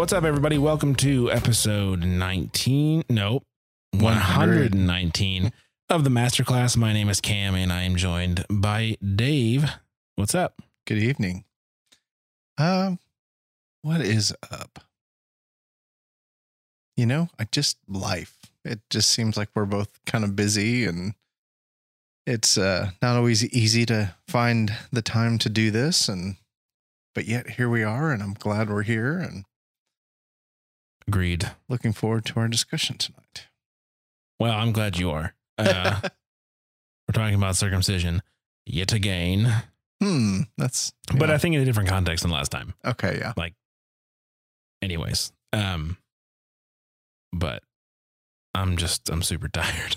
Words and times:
What's 0.00 0.14
up, 0.14 0.24
everybody? 0.24 0.56
Welcome 0.56 0.94
to 0.94 1.30
episode 1.30 2.06
19. 2.06 3.04
Nope. 3.10 3.44
119 3.92 5.52
of 5.90 6.04
the 6.04 6.10
masterclass. 6.10 6.74
My 6.74 6.94
name 6.94 7.10
is 7.10 7.20
Cam 7.20 7.54
and 7.54 7.70
I 7.70 7.82
am 7.82 7.96
joined 7.96 8.46
by 8.48 8.96
Dave. 9.04 9.70
What's 10.16 10.34
up? 10.34 10.62
Good 10.86 10.96
evening. 10.96 11.44
Um, 12.56 12.98
what 13.82 14.00
is 14.00 14.34
up? 14.50 14.78
You 16.96 17.04
know, 17.04 17.28
I 17.38 17.44
just 17.52 17.76
life. 17.86 18.38
It 18.64 18.80
just 18.88 19.10
seems 19.10 19.36
like 19.36 19.50
we're 19.54 19.66
both 19.66 20.02
kind 20.06 20.24
of 20.24 20.34
busy 20.34 20.86
and 20.86 21.12
it's 22.26 22.56
uh 22.56 22.92
not 23.02 23.16
always 23.16 23.44
easy 23.52 23.84
to 23.84 24.14
find 24.26 24.72
the 24.90 25.02
time 25.02 25.36
to 25.40 25.50
do 25.50 25.70
this 25.70 26.08
and 26.08 26.36
but 27.14 27.26
yet 27.26 27.50
here 27.50 27.68
we 27.68 27.82
are 27.82 28.10
and 28.10 28.22
I'm 28.22 28.32
glad 28.32 28.70
we're 28.70 28.82
here 28.82 29.18
and 29.18 29.44
Agreed. 31.10 31.50
looking 31.68 31.92
forward 31.92 32.24
to 32.26 32.38
our 32.38 32.46
discussion 32.46 32.96
tonight. 32.96 33.48
Well, 34.38 34.52
I'm 34.52 34.70
glad 34.70 34.96
you 34.96 35.10
are. 35.10 35.34
Uh, 35.58 36.00
we're 37.08 37.12
talking 37.12 37.34
about 37.34 37.56
circumcision 37.56 38.22
yet 38.64 38.92
again, 38.92 39.64
hmm, 40.00 40.42
that's 40.56 40.92
but 41.18 41.28
yeah. 41.28 41.34
I 41.34 41.38
think 41.38 41.56
in 41.56 41.62
a 41.62 41.64
different 41.64 41.88
context 41.88 42.22
than 42.22 42.30
last 42.30 42.52
time. 42.52 42.74
okay, 42.84 43.18
yeah. 43.18 43.32
Like. 43.36 43.54
Anyways, 44.82 45.32
um, 45.52 45.96
but 47.32 47.64
I'm 48.54 48.76
just, 48.76 49.10
I'm 49.10 49.22
super 49.22 49.48
tired. 49.52 49.96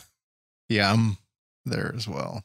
Yeah, 0.68 0.92
I'm 0.92 1.18
there 1.64 1.94
as 1.96 2.08
well. 2.08 2.44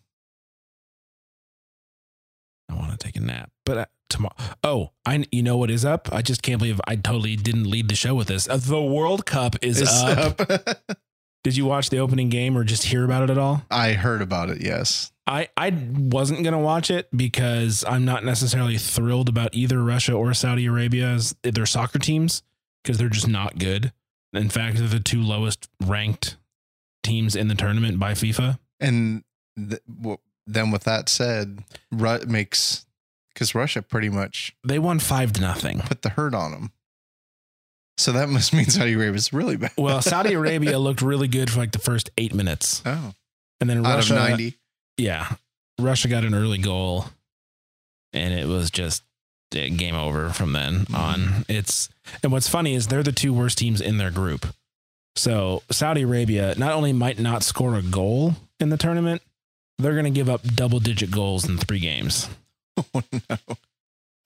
I 2.69 2.75
want 2.75 2.91
to 2.91 2.99
take 2.99 3.17
a 3.17 3.21
nap, 3.21 3.51
but 3.65 3.89
tomorrow. 4.09 4.35
Oh, 4.65 4.91
I 5.07 5.25
you 5.31 5.43
know 5.43 5.57
what 5.57 5.71
is 5.71 5.85
up? 5.85 6.09
I 6.13 6.23
just 6.23 6.43
can't 6.43 6.59
believe 6.59 6.81
I 6.87 6.97
totally 6.97 7.37
didn't 7.37 7.71
lead 7.71 7.89
the 7.89 7.95
show 7.95 8.15
with 8.15 8.29
this. 8.29 8.49
Uh, 8.49 8.57
the 8.57 8.83
World 8.83 9.27
Cup 9.27 9.57
is 9.63 9.83
up. 9.83 10.41
up. 10.41 10.79
Did 11.45 11.57
you 11.57 11.67
watch 11.67 11.89
the 11.91 11.99
opening 11.99 12.29
game 12.29 12.59
or 12.59 12.65
just 12.65 12.83
hear 12.85 13.05
about 13.05 13.23
it 13.23 13.31
at 13.31 13.39
all? 13.39 13.63
I 13.71 13.93
heard 13.93 14.21
about 14.23 14.51
it, 14.51 14.61
yes. 14.61 15.13
I 15.27 15.49
I 15.57 15.71
wasn't 15.71 16.43
gonna 16.43 16.59
watch 16.59 16.91
it 16.91 17.09
because 17.17 17.85
I'm 17.87 18.05
not 18.05 18.25
necessarily 18.25 18.79
thrilled 18.79 19.29
about 19.29 19.55
either 19.55 19.83
Russia 19.83 20.15
or 20.15 20.35
Saudi 20.35 20.67
Arabia 20.67 21.07
as 21.09 21.37
their 21.43 21.67
soccer 21.67 21.99
teams 21.99 22.43
because 22.83 22.99
they're 22.99 23.09
just 23.09 23.29
not 23.29 23.59
good. 23.59 23.93
In 24.33 24.49
fact, 24.49 24.79
they're 24.79 24.89
the 24.89 25.01
two 25.01 25.23
lowest 25.23 25.69
ranked 25.83 26.37
teams 27.03 27.37
in 27.37 27.49
the 27.49 27.55
tournament 27.55 27.99
by 27.99 28.13
FIFA. 28.13 28.59
And 28.81 29.23
th- 29.57 29.81
w- 29.87 30.19
then, 30.47 30.71
with 30.71 30.85
that 30.85 31.09
said, 31.09 31.63
Rut 31.93 32.27
makes 32.29 32.87
because 33.33 33.55
Russia 33.55 33.83
pretty 33.83 34.09
much 34.09 34.55
They 34.65 34.79
won 34.79 34.99
five 34.99 35.33
to 35.35 35.41
nothing. 35.41 35.81
put 35.81 36.03
the 36.03 36.11
hurt 36.11 36.35
on 36.35 36.51
them. 36.53 36.73
So 37.97 38.13
that 38.13 38.29
must 38.29 38.53
mean 38.53 38.67
Saudi 38.67 38.95
Arabia's 38.95 39.33
really 39.33 39.57
bad. 39.57 39.73
Well, 39.77 40.03
Saudi 40.03 40.33
Arabia 40.35 40.79
looked 40.79 41.03
really 41.03 41.29
good 41.29 41.51
for 41.51 41.59
like 41.59 41.73
the 41.73 41.79
first 41.79 42.11
eight 42.19 42.35
minutes, 42.35 42.83
oh, 42.87 43.13
and 43.61 43.69
then 43.69 43.85
out 43.85 43.97
Russia, 43.97 44.15
of 44.15 44.29
ninety. 44.29 44.55
yeah, 44.97 45.33
Russia 45.81 46.09
got 46.09 46.25
an 46.25 46.35
early 46.35 46.59
goal, 46.59 47.07
and 48.13 48.33
it 48.35 48.47
was 48.47 48.71
just 48.71 49.03
eh, 49.55 49.69
game 49.71 49.95
over 49.97 50.31
from 50.31 50.53
then 50.53 50.87
Mhm. 50.87 50.95
on. 50.99 51.45
It's 51.49 51.89
and 52.23 52.31
what's 52.31 52.49
funny 52.49 52.75
is 52.75 52.87
they're 52.87 53.03
the 53.03 53.13
two 53.13 53.33
worst 53.35 53.59
teams 53.59 53.81
in 53.81 53.99
their 53.99 54.11
group. 54.13 54.47
So 55.17 55.65
Saudi 55.73 56.03
Arabia 56.03 56.55
not 56.57 56.73
only 56.75 56.93
might 56.93 57.19
not 57.19 57.43
score 57.43 57.75
a 57.75 57.83
goal 57.83 58.37
in 58.61 58.69
the 58.69 58.77
tournament, 58.77 59.21
they're 59.79 59.93
going 59.95 60.05
to 60.05 60.11
give 60.11 60.29
up 60.29 60.43
double 60.55 60.79
digit 60.79 61.11
goals 61.11 61.49
in 61.49 61.59
three 61.59 61.81
games. 61.81 62.29
Oh 62.95 63.03
no! 63.13 63.37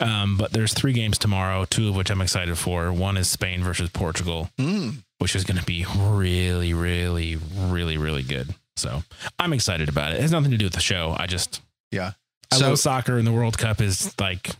Um, 0.00 0.36
but 0.36 0.52
there's 0.52 0.74
three 0.74 0.92
games 0.92 1.16
tomorrow, 1.18 1.64
two 1.64 1.88
of 1.88 1.96
which 1.96 2.10
I'm 2.10 2.20
excited 2.20 2.58
for. 2.58 2.92
One 2.92 3.16
is 3.16 3.30
Spain 3.30 3.62
versus 3.62 3.88
Portugal, 3.90 4.50
Mm. 4.58 4.96
which 5.18 5.36
is 5.36 5.44
going 5.44 5.58
to 5.58 5.64
be 5.64 5.86
really, 5.96 6.74
really, 6.74 7.36
really, 7.56 7.96
really 7.96 8.22
good. 8.24 8.54
So 8.76 9.04
I'm 9.38 9.52
excited 9.52 9.88
about 9.88 10.12
it. 10.12 10.16
It 10.16 10.22
has 10.22 10.32
nothing 10.32 10.50
to 10.50 10.56
do 10.56 10.64
with 10.66 10.74
the 10.74 10.80
show. 10.80 11.14
I 11.18 11.26
just 11.26 11.60
Yeah. 11.92 12.12
I 12.50 12.56
So, 12.56 12.70
love 12.70 12.78
soccer, 12.80 13.16
and 13.16 13.26
the 13.26 13.32
World 13.32 13.56
Cup 13.58 13.80
is 13.80 14.12
like 14.18 14.50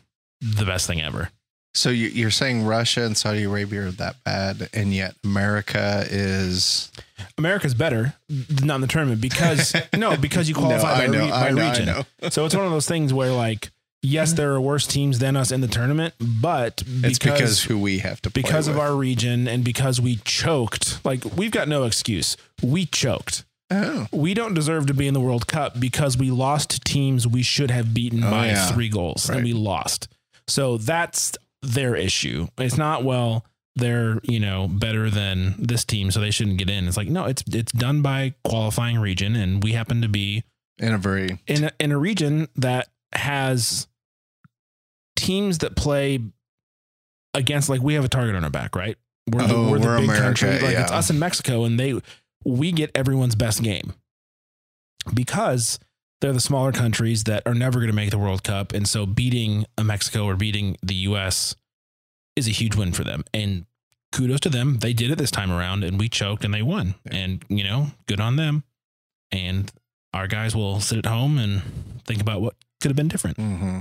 the 0.40 0.64
best 0.64 0.86
thing 0.86 1.00
ever. 1.02 1.30
so 1.74 1.88
you- 1.88 2.08
you're 2.08 2.30
saying 2.30 2.64
Russia 2.66 3.02
and 3.02 3.16
Saudi 3.16 3.44
Arabia 3.44 3.86
are 3.86 3.90
that 3.92 4.22
bad, 4.24 4.68
and 4.74 4.92
yet 4.94 5.16
America 5.24 6.06
is 6.10 6.90
America's 7.38 7.72
better, 7.74 8.14
not 8.62 8.76
in 8.76 8.80
the 8.82 8.86
tournament 8.86 9.20
because 9.22 9.74
no, 9.96 10.16
because 10.16 10.48
you 10.48 10.54
qualify 10.54 10.98
by, 11.00 11.06
No, 11.06 11.12
I 11.12 11.16
know, 11.18 11.24
re- 11.24 11.30
by 11.30 11.50
know, 11.50 11.68
region. 11.70 12.30
So 12.30 12.44
it's 12.44 12.54
one 12.54 12.66
of 12.66 12.70
those 12.72 12.86
things 12.86 13.12
where 13.12 13.32
like, 13.32 13.70
yes, 14.02 14.32
there 14.34 14.52
are 14.52 14.60
worse 14.60 14.86
teams 14.86 15.18
than 15.18 15.36
us 15.36 15.50
in 15.52 15.60
the 15.60 15.68
tournament, 15.68 16.14
but 16.20 16.82
It's 16.86 17.18
because 17.18 17.38
because 17.38 17.62
who 17.64 17.78
we 17.78 17.98
have 18.00 18.20
to 18.22 18.30
play 18.30 18.42
because 18.42 18.68
of 18.68 18.74
with. 18.74 18.82
our 18.84 18.94
region 18.96 19.46
and 19.48 19.64
because 19.64 20.00
we 20.00 20.16
choked, 20.24 21.04
like 21.04 21.24
we've 21.36 21.50
got 21.52 21.68
no 21.68 21.84
excuse. 21.84 22.36
We 22.62 22.86
choked. 22.86 23.44
oh 23.70 24.06
We 24.12 24.34
don't 24.34 24.54
deserve 24.54 24.86
to 24.86 24.94
be 24.94 25.06
in 25.08 25.14
the 25.14 25.20
World 25.20 25.46
Cup 25.46 25.78
because 25.80 26.16
we 26.18 26.30
lost 26.30 26.70
to 26.70 26.80
teams 26.80 27.26
we 27.26 27.42
should 27.42 27.70
have 27.70 27.94
beaten 27.94 28.22
Oh, 28.24 28.30
by 28.30 28.46
yeah. 28.48 28.66
three 28.72 28.88
goals 28.88 29.28
Right. 29.28 29.36
and 29.36 29.44
we 29.44 29.52
lost. 29.52 30.08
So 30.48 30.76
that's 30.76 31.32
their 31.62 31.94
issue. 31.94 32.48
It's 32.58 32.76
not 32.76 33.04
well 33.04 33.44
they're 33.76 34.18
you 34.24 34.38
know 34.40 34.68
better 34.68 35.08
than 35.08 35.54
this 35.58 35.84
team, 35.84 36.10
so 36.10 36.20
they 36.20 36.30
shouldn't 36.30 36.58
get 36.58 36.68
in. 36.68 36.86
It's 36.88 36.96
like 36.98 37.08
no, 37.08 37.24
it's 37.24 37.42
it's 37.50 37.72
done 37.72 38.02
by 38.02 38.34
qualifying 38.44 38.98
region, 38.98 39.34
and 39.36 39.62
we 39.62 39.72
happen 39.72 40.02
to 40.02 40.08
be 40.08 40.42
in 40.78 40.92
a 40.92 40.98
very 40.98 41.38
in 41.46 41.64
a, 41.64 41.72
in 41.80 41.90
a 41.92 41.96
region 41.96 42.48
that 42.56 42.88
has 43.14 43.86
teams 45.22 45.58
that 45.58 45.76
play 45.76 46.18
against 47.34 47.68
like 47.68 47.80
we 47.80 47.94
have 47.94 48.04
a 48.04 48.08
target 48.08 48.34
on 48.36 48.44
our 48.44 48.50
back, 48.50 48.74
right? 48.76 48.96
We're 49.30 49.46
the, 49.46 49.54
Oh, 49.54 49.70
we're 49.70 49.78
the 49.78 49.86
we're 49.86 49.96
big 49.98 50.04
America, 50.04 50.22
country. 50.24 50.58
Like 50.60 50.76
it's 50.76 50.92
us 50.92 51.10
and 51.10 51.18
Mexico, 51.20 51.64
and 51.64 51.78
they 51.78 52.00
we 52.44 52.72
get 52.72 52.90
everyone's 52.94 53.34
best 53.36 53.62
game 53.62 53.94
because 55.14 55.78
they're 56.20 56.32
the 56.32 56.40
smaller 56.40 56.72
countries 56.72 57.24
that 57.24 57.42
are 57.46 57.54
never 57.54 57.78
going 57.78 57.90
to 57.90 57.94
make 57.96 58.10
the 58.10 58.18
World 58.18 58.42
Cup, 58.44 58.72
and 58.72 58.86
so 58.88 59.06
beating 59.06 59.64
a 59.78 59.84
Mexico 59.84 60.24
or 60.24 60.36
beating 60.36 60.76
the 60.82 60.94
U.S. 61.10 61.54
is 62.36 62.46
a 62.48 62.52
huge 62.52 62.76
win 62.76 62.92
for 62.92 63.04
them. 63.04 63.24
And 63.34 63.66
kudos 64.12 64.40
to 64.40 64.48
them, 64.48 64.78
they 64.78 64.92
did 64.92 65.10
it 65.10 65.18
this 65.18 65.30
time 65.30 65.50
around, 65.50 65.84
and 65.84 65.98
we 65.98 66.08
choked 66.08 66.44
and 66.44 66.52
they 66.52 66.62
won. 66.62 66.94
Yeah. 67.06 67.16
And 67.18 67.44
you 67.48 67.64
know, 67.64 67.88
good 68.06 68.20
on 68.20 68.36
them. 68.36 68.64
And 69.30 69.72
our 70.12 70.26
guys 70.26 70.54
will 70.54 70.80
sit 70.80 70.98
at 70.98 71.06
home 71.06 71.38
and 71.38 71.62
think 72.04 72.20
about 72.20 72.40
what 72.42 72.54
could 72.80 72.90
have 72.90 72.96
been 72.96 73.08
different. 73.08 73.36
hmm 73.38 73.80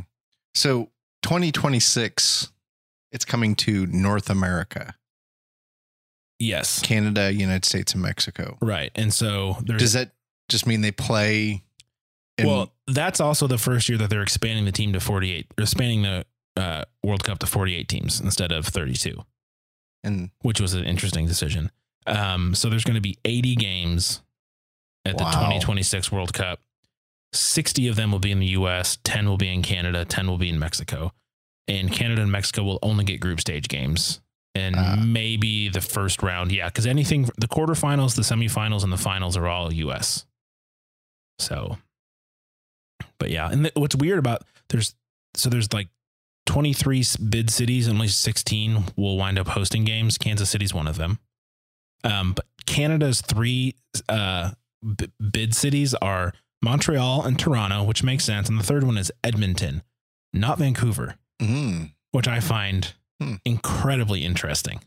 So 0.55 0.89
2026, 1.21 2.51
it's 3.11 3.25
coming 3.25 3.55
to 3.55 3.85
North 3.87 4.29
America, 4.29 4.95
Yes, 6.39 6.81
Canada, 6.81 7.31
United 7.31 7.65
States, 7.65 7.93
and 7.93 8.01
Mexico. 8.01 8.57
right. 8.61 8.91
And 8.95 9.13
so 9.13 9.57
Does 9.63 9.93
that 9.93 10.11
just 10.49 10.65
mean 10.65 10.81
they 10.81 10.91
play? 10.91 11.63
In, 12.37 12.47
well, 12.47 12.73
that's 12.87 13.19
also 13.19 13.45
the 13.45 13.57
first 13.59 13.87
year 13.89 13.97
that 13.99 14.09
they're 14.09 14.23
expanding 14.23 14.65
the 14.65 14.71
team 14.71 14.93
to 14.93 14.99
48, 14.99 15.47
or 15.57 15.61
expanding 15.61 16.01
the 16.01 16.25
uh, 16.57 16.85
World 17.03 17.23
Cup 17.23 17.39
to 17.39 17.45
48 17.45 17.87
teams 17.87 18.19
instead 18.19 18.51
of 18.51 18.65
32. 18.65 19.17
and 20.03 20.31
which 20.41 20.59
was 20.59 20.73
an 20.73 20.83
interesting 20.83 21.27
decision. 21.27 21.69
Um, 22.07 22.55
so 22.55 22.69
there's 22.69 22.83
going 22.83 22.95
to 22.95 23.01
be 23.01 23.17
80 23.23 23.55
games 23.57 24.21
at 25.05 25.17
the 25.19 25.23
2026 25.25 26.11
World 26.11 26.33
Cup. 26.33 26.59
60 27.33 27.87
of 27.87 27.95
them 27.95 28.11
will 28.11 28.19
be 28.19 28.31
in 28.31 28.39
the 28.39 28.47
US, 28.47 28.97
10 29.03 29.27
will 29.27 29.37
be 29.37 29.53
in 29.53 29.61
Canada, 29.61 30.03
10 30.05 30.27
will 30.27 30.37
be 30.37 30.49
in 30.49 30.59
Mexico. 30.59 31.13
And 31.67 31.91
Canada 31.91 32.21
and 32.21 32.31
Mexico 32.31 32.63
will 32.63 32.79
only 32.81 33.05
get 33.05 33.19
group 33.19 33.39
stage 33.39 33.67
games. 33.67 34.19
And 34.53 34.75
Ah. 34.77 34.97
maybe 34.97 35.69
the 35.69 35.79
first 35.79 36.21
round, 36.21 36.51
yeah, 36.51 36.67
because 36.67 36.85
anything, 36.85 37.29
the 37.37 37.47
quarterfinals, 37.47 38.15
the 38.15 38.21
semifinals, 38.21 38.83
and 38.83 38.91
the 38.91 38.97
finals 38.97 39.37
are 39.37 39.47
all 39.47 39.71
US. 39.71 40.25
So, 41.39 41.77
but 43.17 43.29
yeah, 43.31 43.49
and 43.49 43.63
th- 43.63 43.75
what's 43.75 43.95
weird 43.95 44.19
about 44.19 44.43
there's 44.69 44.93
so 45.35 45.49
there's 45.49 45.71
like 45.71 45.87
23 46.47 47.03
bid 47.29 47.49
cities, 47.49 47.87
and 47.87 47.95
only 47.95 48.09
16 48.09 48.85
will 48.97 49.15
wind 49.17 49.39
up 49.39 49.47
hosting 49.49 49.85
games. 49.85 50.17
Kansas 50.17 50.49
City's 50.49 50.73
one 50.73 50.87
of 50.87 50.97
them. 50.97 51.19
Um, 52.03 52.33
but 52.33 52.45
Canada's 52.65 53.21
three 53.21 53.75
uh, 54.09 54.51
b- 54.97 55.07
bid 55.31 55.55
cities 55.55 55.93
are 55.95 56.33
Montreal 56.61 57.23
and 57.25 57.37
Toronto, 57.39 57.83
which 57.83 58.03
makes 58.03 58.23
sense. 58.23 58.47
And 58.49 58.59
the 58.59 58.63
third 58.63 58.83
one 58.83 58.97
is 58.97 59.11
Edmonton, 59.23 59.81
not 60.33 60.57
Vancouver, 60.59 61.15
Mm, 61.41 61.91
which 62.11 62.27
I 62.27 62.39
find 62.39 62.93
Hmm. 63.19 63.35
incredibly 63.45 64.23
interesting. 64.25 64.81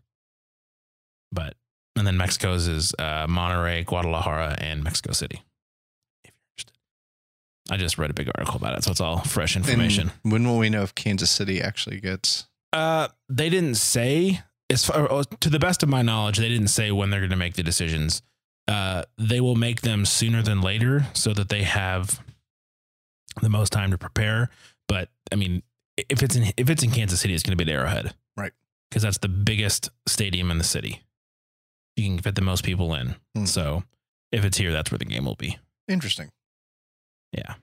But, 1.32 1.56
and 1.96 2.06
then 2.06 2.16
Mexico's 2.16 2.66
is 2.68 2.94
uh, 2.98 3.26
Monterrey, 3.26 3.84
Guadalajara, 3.84 4.56
and 4.60 4.82
Mexico 4.84 5.12
City. 5.12 5.42
If 6.24 6.30
you're 6.30 6.32
interested. 6.52 6.72
I 7.70 7.76
just 7.76 7.98
read 7.98 8.10
a 8.10 8.14
big 8.14 8.28
article 8.36 8.56
about 8.56 8.76
it, 8.78 8.84
so 8.84 8.90
it's 8.92 9.00
all 9.00 9.22
fresh 9.24 9.56
information. 9.56 10.10
and 10.22 10.32
when 10.32 10.44
will 10.44 10.58
we 10.58 10.70
know 10.70 10.82
if 10.82 10.94
Kansas 10.94 11.30
City 11.30 11.60
actually 11.60 12.00
gets? 12.00 12.46
Uh, 12.72 13.08
they 13.28 13.48
didn't 13.50 13.76
say 13.76 14.42
as 14.70 14.84
far 14.84 15.22
to 15.24 15.50
the 15.50 15.58
best 15.60 15.82
of 15.82 15.88
my 15.88 16.02
knowledge, 16.02 16.38
they 16.38 16.48
didn't 16.48 16.68
say 16.68 16.90
when 16.90 17.10
they're 17.10 17.20
going 17.20 17.30
to 17.30 17.36
make 17.36 17.54
the 17.54 17.62
decisions. 17.62 18.22
Uh, 18.66 19.02
they 19.18 19.40
will 19.40 19.56
make 19.56 19.82
them 19.82 20.04
sooner 20.06 20.42
than 20.42 20.60
later 20.62 21.06
so 21.12 21.34
that 21.34 21.48
they 21.50 21.62
have 21.64 22.20
the 23.42 23.48
most 23.50 23.72
time 23.72 23.90
to 23.90 23.98
prepare. 23.98 24.48
But 24.88 25.08
I 25.30 25.36
mean, 25.36 25.62
if 25.96 26.22
it's 26.22 26.34
in 26.36 26.52
if 26.56 26.70
it's 26.70 26.82
in 26.82 26.90
Kansas 26.90 27.20
City, 27.20 27.34
it's 27.34 27.42
going 27.42 27.56
to 27.56 27.62
be 27.64 27.70
at 27.70 27.74
Arrowhead, 27.76 28.14
Right. 28.36 28.52
because 28.90 29.02
that's 29.02 29.18
the 29.18 29.28
biggest 29.28 29.90
stadium 30.06 30.50
in 30.50 30.58
the 30.58 30.64
city. 30.64 31.02
You 31.96 32.04
can 32.04 32.18
fit 32.18 32.34
the 32.34 32.42
most 32.42 32.64
people 32.64 32.94
in. 32.94 33.16
Hmm. 33.36 33.44
So 33.44 33.84
if 34.32 34.44
it's 34.44 34.56
here, 34.58 34.72
that's 34.72 34.90
where 34.90 34.98
the 34.98 35.04
game 35.04 35.24
will 35.26 35.36
be. 35.36 35.58
Interesting. 35.86 36.30
Yeah. 37.32 37.54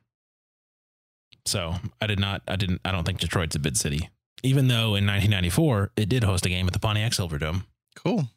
So 1.45 1.75
I 1.99 2.07
did 2.07 2.19
not, 2.19 2.43
I 2.47 2.55
didn't, 2.55 2.81
I 2.85 2.91
don't 2.91 3.03
think 3.03 3.19
Detroit's 3.19 3.55
a 3.55 3.59
bid 3.59 3.75
city, 3.77 4.09
even 4.43 4.67
though 4.67 4.95
in 4.95 5.05
1994 5.07 5.91
it 5.97 6.07
did 6.07 6.23
host 6.23 6.45
a 6.45 6.49
game 6.49 6.67
at 6.67 6.73
the 6.73 6.79
Pontiac 6.79 7.11
Silverdome. 7.13 7.63
Cool. 7.95 8.29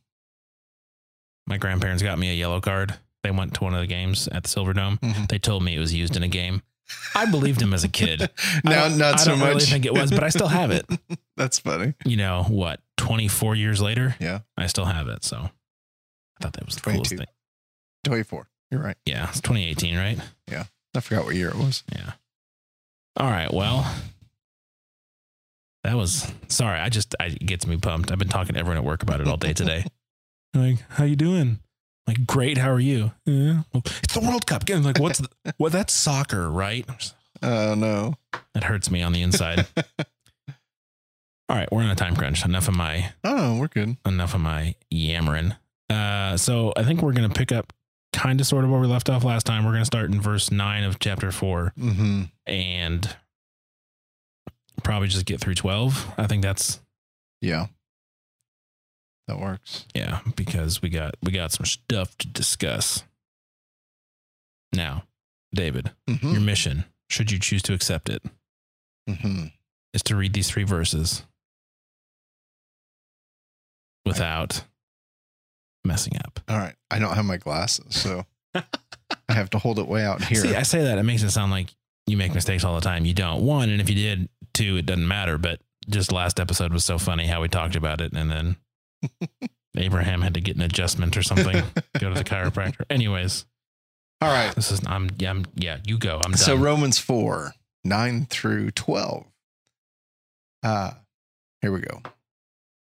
My 1.47 1.59
grandparents 1.59 2.03
got 2.03 2.19
me 2.19 2.31
a 2.31 2.35
yellow 2.35 2.61
card. 2.61 2.95
They 3.23 3.31
went 3.31 3.55
to 3.55 3.65
one 3.65 3.75
of 3.75 3.81
the 3.81 3.87
games 3.87 4.29
at 4.29 4.43
the 4.45 4.49
Silverdome. 4.49 4.99
Mhm. 5.01 5.29
They 5.29 5.39
told 5.39 5.63
me 5.63 5.77
it 5.77 5.79
was 5.81 5.95
used 5.95 6.17
in 6.17 6.23
a 6.23 6.29
game. 6.29 6.63
I 7.15 7.25
believed 7.25 7.63
him 7.63 7.73
as 7.73 7.83
a 7.85 7.89
kid. 7.89 8.23
I 8.39 8.61
now, 8.65 8.89
not 8.89 9.15
I 9.15 9.17
so 9.17 9.31
don't 9.31 9.39
much. 9.41 9.49
really 9.49 9.65
think 9.65 9.87
it 9.87 9.95
was, 9.95 10.11
but 10.11 10.23
I 10.23 10.29
still 10.29 10.49
have 10.49 10.71
it. 10.71 10.87
That's 11.37 11.59
funny. 11.59 11.95
You 12.05 12.17
know 12.19 12.45
what? 12.49 12.81
24 12.99 13.55
years 13.57 13.81
later, 13.81 14.17
Yeah. 14.21 14.41
I 14.57 14.67
still 14.67 14.85
have 14.85 15.09
it. 15.09 15.25
So 15.25 15.37
I 15.39 16.43
thought 16.43 16.53
that 16.55 16.67
was 16.67 16.75
the 16.77 16.83
coolest 16.83 17.11
thing. 17.17 17.27
24. 18.05 18.47
You're 18.71 18.83
right. 18.83 18.97
Yeah, 19.07 19.29
it's 19.29 19.41
2018, 19.41 19.97
right? 19.97 20.19
Yeah, 20.51 20.65
I 20.95 21.01
forgot 21.01 21.25
what 21.25 21.35
year 21.35 21.49
it 21.49 21.55
was. 21.57 21.85
Yeah. 21.93 22.13
All 23.17 23.31
right. 23.31 23.53
Well, 23.53 23.91
that 25.85 25.97
was 25.97 26.31
sorry. 26.49 26.79
I 26.81 26.89
just 26.89 27.15
I, 27.21 27.27
it 27.27 27.47
gets 27.47 27.67
me 27.67 27.77
pumped. 27.77 28.11
I've 28.11 28.19
been 28.19 28.29
talking 28.29 28.55
to 28.55 28.61
everyone 28.61 28.79
at 28.79 28.85
work 28.85 29.03
about 29.03 29.21
it 29.21 29.29
all 29.29 29.37
day 29.37 29.53
today. 29.53 29.85
like, 30.55 30.79
how 30.91 31.05
you 31.05 31.17
doing? 31.17 31.59
Like, 32.07 32.27
great. 32.27 32.59
How 32.59 32.71
are 32.71 32.81
you? 32.81 33.13
Yeah. 33.25 33.63
Well, 33.73 33.83
it's 34.03 34.15
the 34.15 34.21
World 34.21 34.47
Cup. 34.47 34.63
Again, 34.63 34.83
like, 34.83 34.99
what's 34.99 35.19
the, 35.21 35.29
what? 35.57 35.73
That's 35.73 35.93
soccer, 35.93 36.51
right? 36.51 36.87
Oh, 37.43 37.75
no. 37.75 38.15
That 38.55 38.65
hurts 38.65 38.91
me 38.91 39.03
on 39.03 39.13
the 39.13 39.23
inside. 39.23 39.67
all 39.77 41.57
right, 41.57 41.71
we're 41.73 41.83
on 41.83 41.91
a 41.91 41.95
time 41.95 42.15
crunch. 42.17 42.45
Enough 42.45 42.69
of 42.69 42.77
my 42.77 43.13
Oh, 43.25 43.59
we're 43.59 43.69
good. 43.69 43.97
enough 44.07 44.35
of 44.35 44.41
my 44.41 44.75
yammering. 44.91 45.55
Uh, 45.91 46.37
so 46.37 46.73
I 46.77 46.83
think 46.85 47.03
we're 47.03 47.13
gonna 47.13 47.29
pick 47.29 47.53
up 47.53 47.73
kind 48.13 48.41
of 48.41 48.47
sort 48.47 48.65
of 48.65 48.71
where 48.71 48.81
we 48.81 48.87
left 48.87 49.11
off 49.11 49.25
last 49.25 49.45
time. 49.45 49.65
We're 49.65 49.73
gonna 49.73 49.85
start 49.85 50.11
in 50.11 50.21
verse 50.21 50.51
nine 50.51 50.85
of 50.85 50.99
chapter 50.99 51.31
four 51.33 51.73
Mm-hmm. 51.79 52.23
and 52.47 53.17
probably 54.83 55.09
just 55.09 55.27
get 55.27 55.41
through 55.41 55.55
12. 55.55 56.13
I 56.19 56.27
think 56.27 56.43
that's 56.43 56.81
Yeah. 57.41 57.67
That 59.27 59.39
works. 59.41 59.87
yeah, 59.95 60.21
because 60.37 60.83
we 60.83 60.91
got 60.91 61.15
we 61.23 61.33
got 61.33 61.51
some 61.53 61.65
stuff 61.67 62.17
to 62.19 62.27
discuss. 62.29 63.05
Now, 64.73 65.05
David, 65.55 65.93
Mm-hmm. 66.09 66.33
your 66.33 66.41
mission, 66.41 66.85
should 67.09 67.31
you 67.31 67.39
choose 67.39 67.63
to 67.63 67.73
accept 67.75 68.09
it, 68.11 68.23
Mm-hmm. 69.09 69.47
is 69.95 70.03
to 70.05 70.17
read 70.17 70.33
these 70.35 70.51
three 70.51 70.65
verses 70.65 71.23
without 74.05 74.65
messing 75.85 76.17
up. 76.19 76.41
All 76.49 76.59
right. 76.59 76.75
I 76.91 76.99
don't 76.99 77.15
have 77.15 77.25
my 77.25 77.37
glasses, 77.37 77.87
so 77.95 78.25
I 78.55 78.63
have 79.33 79.51
to 79.51 79.59
hold 79.59 79.79
it 79.79 79.87
way 79.89 80.05
out 80.05 80.23
here. 80.25 80.41
See, 80.43 80.55
I 80.55 80.63
say 80.63 80.83
that 80.85 80.99
it 80.99 81.03
makes 81.03 81.23
it 81.23 81.31
sound 81.31 81.51
like 81.51 81.69
you 82.07 82.17
make 82.17 82.35
mistakes 82.35 82.65
all 82.65 82.75
the 82.75 82.81
time. 82.81 83.05
You 83.05 83.15
don't. 83.15 83.43
One, 83.45 83.71
and 83.71 83.81
if 83.81 83.89
you 83.89 83.95
did, 83.95 84.29
two, 84.53 84.77
it 84.77 84.87
doesn't 84.87 85.09
matter. 85.09 85.39
But 85.39 85.61
just 85.89 86.13
last 86.13 86.39
episode 86.41 86.73
was 86.73 86.85
so 86.85 86.99
funny 86.99 87.27
how 87.27 87.41
we 87.41 87.49
talked 87.49 87.77
about 87.77 88.01
it, 88.01 88.13
and 88.13 88.31
then 88.31 88.57
Abraham 89.77 90.23
had 90.23 90.35
to 90.35 90.41
get 90.41 90.57
an 90.57 90.63
adjustment 90.63 91.17
or 91.17 91.23
something, 91.23 91.55
go 91.99 92.09
to 92.09 92.15
the 92.15 92.25
chiropractor. 92.25 92.85
Anyways, 92.91 93.45
All 94.21 94.31
right. 94.31 94.55
this 94.55 94.71
is 94.71 94.81
I'm 94.87 95.11
yeah 95.19 95.31
I'm, 95.31 95.45
yeah 95.55 95.79
you 95.85 95.99
go. 95.99 96.17
I'm 96.25 96.33
done. 96.33 96.39
So 96.39 96.55
Romans 96.57 96.99
4, 96.99 97.53
9 97.85 98.27
through 98.27 98.71
12. 98.71 99.27
Uh, 100.63 100.93
here 101.61 101.73
we 101.73 101.81
go. 101.81 102.03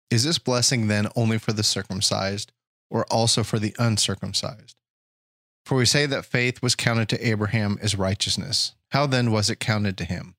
Is 0.10 0.24
this 0.24 0.40
blessing 0.40 0.88
then 0.88 1.08
only 1.16 1.38
for 1.38 1.54
the 1.54 1.64
circumcised 1.64 2.52
or 2.90 3.06
also 3.12 3.44
for 3.44 3.60
the 3.60 3.76
uncircumcised? 3.78 4.76
For 5.66 5.78
we 5.78 5.86
say 5.86 6.06
that 6.08 6.26
faith 6.26 6.64
was 6.64 6.76
counted 6.76 7.10
to 7.10 7.28
Abraham 7.28 7.78
as 7.82 7.96
righteousness. 7.96 8.74
How 8.92 9.06
then 9.06 9.32
was 9.32 9.50
it 9.52 9.60
counted 9.60 9.98
to 10.00 10.06
him? 10.06 10.36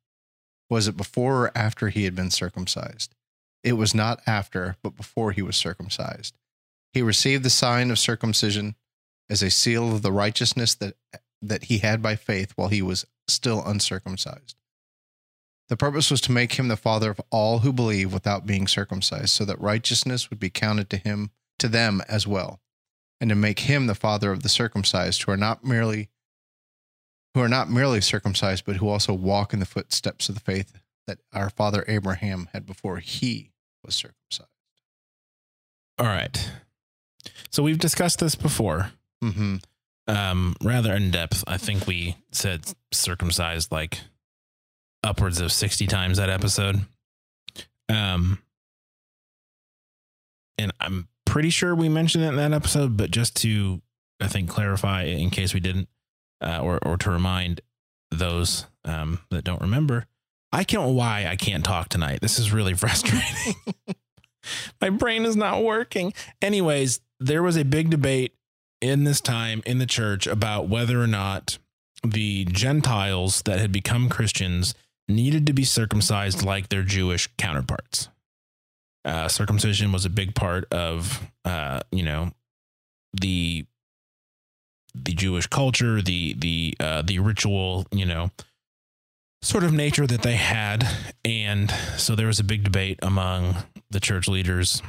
Was 0.69 0.89
it 0.89 0.97
before 0.97 1.45
or 1.45 1.53
after 1.57 1.89
he 1.89 2.05
had 2.05 2.17
been 2.17 2.31
circumcised? 2.31 3.15
It 3.63 3.75
was 3.75 3.95
not 3.95 4.21
after, 4.27 4.77
but 4.83 4.97
before 4.97 5.33
he 5.33 5.43
was 5.43 5.57
circumcised. 5.57 6.35
He 6.93 7.03
received 7.03 7.45
the 7.45 7.51
sign 7.51 7.91
of 7.91 7.99
circumcision 7.99 8.75
as 9.29 9.43
a 9.43 9.51
seal 9.51 9.95
of 9.95 10.03
the 10.03 10.13
righteousness 10.13 10.75
that 10.77 10.95
that 11.43 11.65
he 11.65 11.79
had 11.79 12.03
by 12.03 12.17
faith 12.17 12.53
while 12.57 12.69
he 12.69 12.83
was 12.83 13.07
still 13.27 13.65
uncircumcised. 13.65 14.57
The 15.71 15.77
purpose 15.77 16.11
was 16.11 16.21
to 16.23 16.33
make 16.33 16.55
him 16.55 16.69
the 16.69 16.77
father 16.77 17.11
of 17.11 17.21
all 17.31 17.61
who 17.61 17.73
believe 17.73 18.13
without 18.13 18.45
being 18.45 18.67
circumcised, 18.67 19.31
so 19.31 19.45
that 19.45 19.61
righteousness 19.61 20.29
would 20.29 20.41
be 20.41 20.51
counted 20.51 20.91
to 20.91 20.97
him 20.97 21.31
to 21.61 21.69
them 21.69 22.03
as 22.09 22.27
well, 22.27 22.61
and 23.21 23.31
to 23.31 23.37
make 23.37 23.61
him 23.61 23.87
the 23.87 23.95
father 23.95 24.33
of 24.33 24.43
the 24.43 24.49
circumcised 24.49 25.23
who 25.23 25.33
are 25.33 25.37
not 25.37 25.65
merely 25.65 26.09
who 27.35 27.41
are 27.41 27.49
not 27.49 27.71
merely 27.71 28.01
circumcised, 28.01 28.65
but 28.67 28.77
who 28.77 28.89
also 28.89 29.13
walk 29.13 29.53
in 29.53 29.61
the 29.61 29.67
footsteps 29.67 30.29
of 30.29 30.35
the 30.35 30.41
faith 30.41 30.81
that 31.07 31.19
our 31.33 31.49
father 31.49 31.85
Abraham 31.87 32.49
had 32.53 32.67
before 32.67 32.99
he 32.99 33.50
was 33.85 33.95
circumcised. 33.95 34.49
all 35.99 36.07
right. 36.07 36.51
So 37.51 37.63
we've 37.63 37.79
discussed 37.79 38.19
this 38.21 38.35
before, 38.35 38.93
Mm-hmm. 39.23 39.57
um, 40.09 40.57
rather 40.63 40.95
in 40.95 41.11
depth. 41.11 41.45
I 41.47 41.57
think 41.59 41.87
we 41.87 42.17
said 42.33 42.65
circumcised 42.93 43.71
like 43.73 44.01
upwards 45.05 45.41
of 45.41 45.53
sixty 45.53 45.87
times 45.87 46.17
that 46.19 46.31
episode. 46.31 46.81
Um, 47.89 48.39
and 50.59 50.73
I'm 50.81 51.09
pretty 51.27 51.51
sure 51.51 51.75
we 51.75 51.89
mentioned 51.89 52.25
it 52.25 52.29
in 52.29 52.37
that 52.37 52.53
episode, 52.53 52.97
but 52.97 53.11
just 53.11 53.35
to 53.37 53.81
I 54.21 54.29
think 54.29 54.49
clarify 54.49 55.05
in 55.05 55.31
case 55.31 55.55
we 55.55 55.61
didn't, 55.61 55.89
uh, 56.41 56.61
or 56.63 56.79
or 56.87 56.97
to 56.99 57.11
remind 57.11 57.61
those 58.11 58.67
um, 58.85 59.21
that 59.31 59.45
don't 59.45 59.61
remember, 59.61 60.07
I 60.53 60.65
can't 60.65 60.95
why 60.95 61.27
I 61.29 61.37
can't 61.37 61.65
talk 61.65 61.89
tonight. 61.89 62.21
This 62.21 62.39
is 62.39 62.53
really 62.53 62.75
frustrating. 62.75 63.55
My 64.81 64.91
brain 64.91 65.25
is 65.25 65.37
not 65.37 65.63
working. 65.63 66.13
Anyways, 66.41 67.01
there 67.19 67.43
was 67.43 67.57
a 67.57 67.65
big 67.65 67.91
debate 67.91 68.35
in 68.81 69.05
this 69.05 69.21
time 69.21 69.63
in 69.67 69.79
the 69.79 69.87
church 69.87 70.27
about 70.27 70.69
whether 70.69 71.01
or 71.01 71.07
not 71.07 71.59
the 72.03 72.47
Gentiles 72.47 73.43
that 73.43 73.59
had 73.59 73.71
become 73.71 74.09
Christians 74.09 74.75
needed 75.07 75.47
to 75.47 75.53
be 75.53 75.65
circumcised 75.65 76.43
like 76.43 76.69
their 76.69 76.83
Jewish 76.83 77.29
counterparts. 77.37 78.09
Uh, 79.05 79.29
circumcision 79.29 79.93
was 79.93 80.05
a 80.05 80.11
big 80.11 80.35
part 80.35 80.73
of, 80.73 81.31
uh, 81.45 81.81
you 81.91 82.03
know, 82.03 82.33
the 83.19 83.67
the 84.95 85.13
Jewish 85.13 85.47
culture, 85.47 86.03
the 86.03 86.35
the 86.35 86.75
uh, 86.81 87.03
the 87.03 87.19
ritual, 87.19 87.87
you 87.93 88.05
know, 88.05 88.31
sort 89.43 89.65
of 89.65 89.73
nature 89.73 90.07
that 90.07 90.23
they 90.23 90.37
had, 90.37 90.87
and 91.25 91.71
so 91.97 92.15
there 92.15 92.27
was 92.27 92.41
a 92.41 92.45
big 92.45 92.65
debate 92.65 92.99
among 93.03 93.57
the 93.91 94.01
church 94.01 94.29
leaders 94.29 94.83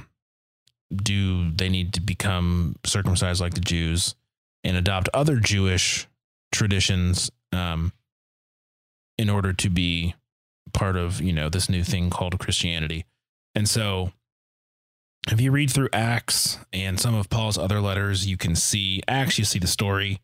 do 0.96 1.52
they 1.52 1.70
need 1.70 1.94
to 1.94 2.02
become 2.02 2.76
circumcised 2.86 3.42
like 3.42 3.54
the 3.54 3.62
Jews 3.62 4.16
and 4.64 4.76
adopt 4.78 5.10
other 5.14 5.38
Jewish 5.38 6.08
traditions 6.52 7.32
um, 7.54 7.94
in 9.18 9.30
order 9.30 9.54
to 9.54 9.70
be 9.70 10.16
part 10.74 10.96
of 10.96 11.22
you 11.22 11.34
know 11.34 11.50
this 11.50 11.70
new 11.70 11.84
thing 11.84 12.10
called 12.10 12.38
Christianity? 12.40 13.06
And 13.56 13.70
so, 13.70 14.12
if 15.30 15.40
you 15.40 15.52
read 15.52 15.72
through 15.72 15.90
Acts 15.94 16.58
and 16.74 17.00
some 17.00 17.16
of 17.16 17.30
Paul's 17.30 17.58
other 17.58 17.80
letters, 17.80 18.28
you 18.28 18.38
can 18.38 18.56
see 18.56 19.02
Acts. 19.08 19.40
You 19.40 19.46
see 19.46 19.60
the 19.60 19.68
story, 19.68 20.20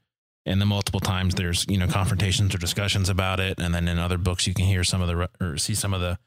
and 0.48 0.60
then 0.62 0.68
multiple 0.68 1.00
times 1.00 1.36
there's 1.36 1.66
you 1.70 1.78
know 1.78 1.88
confrontations 1.88 2.56
or 2.56 2.58
discussions 2.58 3.10
about 3.10 3.40
it, 3.40 3.60
and 3.60 3.74
then 3.76 3.88
in 3.88 4.00
other 4.00 4.18
books 4.18 4.48
you 4.48 4.54
can 4.54 4.66
hear 4.66 4.84
some 4.84 5.02
of 5.02 5.08
the 5.08 5.16
re- 5.16 5.28
or 5.40 5.58
see 5.58 5.76
some 5.76 5.94
of 5.94 6.02
the 6.02 6.18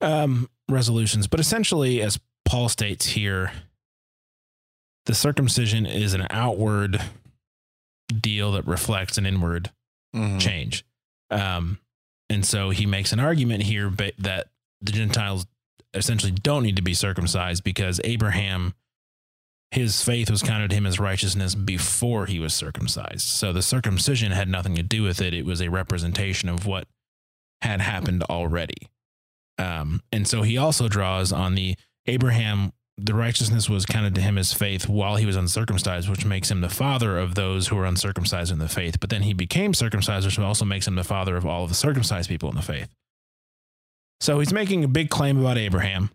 um, 0.00 0.48
resolutions. 0.68 1.26
But 1.26 1.40
essentially, 1.40 2.00
as 2.02 2.18
Paul 2.44 2.68
states 2.68 3.06
here, 3.06 3.52
the 5.06 5.14
circumcision 5.14 5.86
is 5.86 6.14
an 6.14 6.26
outward 6.30 7.00
deal 8.20 8.52
that 8.52 8.66
reflects 8.66 9.18
an 9.18 9.26
inward 9.26 9.70
Mhm. 10.14 10.40
change. 10.40 10.84
Um, 11.30 11.78
and 12.30 12.44
so 12.44 12.70
he 12.70 12.86
makes 12.86 13.12
an 13.12 13.20
argument 13.20 13.64
here 13.64 13.90
that 14.18 14.48
the 14.80 14.92
Gentiles 14.92 15.46
essentially 15.94 16.32
don't 16.32 16.62
need 16.62 16.76
to 16.76 16.82
be 16.82 16.94
circumcised 16.94 17.64
because 17.64 18.00
Abraham, 18.04 18.74
his 19.74 20.02
faith 20.02 20.30
was 20.30 20.42
counted 20.42 20.70
to 20.70 20.76
him 20.76 20.86
as 20.86 21.00
righteousness 21.00 21.56
before 21.56 22.26
he 22.26 22.38
was 22.38 22.54
circumcised. 22.54 23.22
So 23.22 23.52
the 23.52 23.62
circumcision 23.62 24.30
had 24.30 24.48
nothing 24.48 24.76
to 24.76 24.84
do 24.84 25.02
with 25.02 25.20
it. 25.20 25.34
It 25.34 25.44
was 25.44 25.60
a 25.60 25.68
representation 25.68 26.48
of 26.48 26.64
what 26.64 26.86
had 27.60 27.80
happened 27.80 28.22
already. 28.24 28.88
Um, 29.58 30.00
and 30.12 30.28
so 30.28 30.42
he 30.42 30.56
also 30.56 30.88
draws 30.88 31.32
on 31.32 31.56
the 31.56 31.74
Abraham, 32.06 32.72
the 32.96 33.14
righteousness 33.14 33.68
was 33.68 33.84
counted 33.84 34.14
to 34.14 34.20
him 34.20 34.38
as 34.38 34.52
faith 34.52 34.88
while 34.88 35.16
he 35.16 35.26
was 35.26 35.34
uncircumcised, 35.34 36.08
which 36.08 36.24
makes 36.24 36.52
him 36.52 36.60
the 36.60 36.68
father 36.68 37.18
of 37.18 37.34
those 37.34 37.66
who 37.68 37.78
are 37.78 37.84
uncircumcised 37.84 38.52
in 38.52 38.60
the 38.60 38.68
faith. 38.68 39.00
But 39.00 39.10
then 39.10 39.22
he 39.22 39.32
became 39.32 39.74
circumcised, 39.74 40.24
which 40.24 40.38
also 40.38 40.64
makes 40.64 40.86
him 40.86 40.94
the 40.94 41.02
father 41.02 41.36
of 41.36 41.44
all 41.44 41.64
of 41.64 41.68
the 41.68 41.74
circumcised 41.74 42.28
people 42.28 42.48
in 42.48 42.54
the 42.54 42.62
faith. 42.62 42.88
So 44.20 44.38
he's 44.38 44.52
making 44.52 44.84
a 44.84 44.88
big 44.88 45.10
claim 45.10 45.40
about 45.40 45.58
Abraham. 45.58 46.10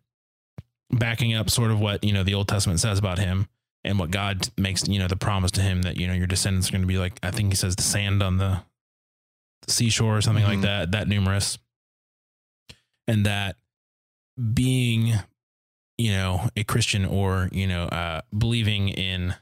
Backing 0.91 1.33
up 1.33 1.49
sort 1.49 1.71
of 1.71 1.79
what, 1.79 2.03
you 2.03 2.13
know, 2.13 2.23
the 2.23 2.33
Old 2.33 2.47
Testament 2.47 2.79
says 2.79 2.97
about 2.99 3.19
him 3.19 3.47
and 3.83 3.99
what 3.99 4.11
God 4.11 4.49
makes, 4.57 4.87
you 4.87 4.99
know, 4.99 5.07
the 5.07 5.15
promise 5.15 5.51
to 5.51 5.61
him 5.61 5.83
that, 5.83 5.97
you 5.97 6.07
know, 6.07 6.13
your 6.13 6.27
descendants 6.27 6.69
are 6.69 6.71
going 6.71 6.81
to 6.81 6.87
be 6.87 6.97
like, 6.97 7.19
I 7.23 7.31
think 7.31 7.49
he 7.51 7.55
says 7.55 7.75
the 7.75 7.83
sand 7.83 8.21
on 8.23 8.37
the, 8.37 8.61
the 9.65 9.71
seashore 9.71 10.17
or 10.17 10.21
something 10.21 10.43
like 10.43 10.59
Mhm. 10.59 10.63
that, 10.63 10.91
that 10.91 11.07
numerous. 11.07 11.57
And 13.07 13.25
that 13.25 13.55
being, 14.53 15.13
you 15.97 16.11
know, 16.11 16.49
a 16.55 16.63
Christian 16.63 17.05
or, 17.05 17.49
you 17.51 17.67
know, 17.67 17.85
uh, 17.85 18.21
believing 18.37 18.89
in, 18.89 19.35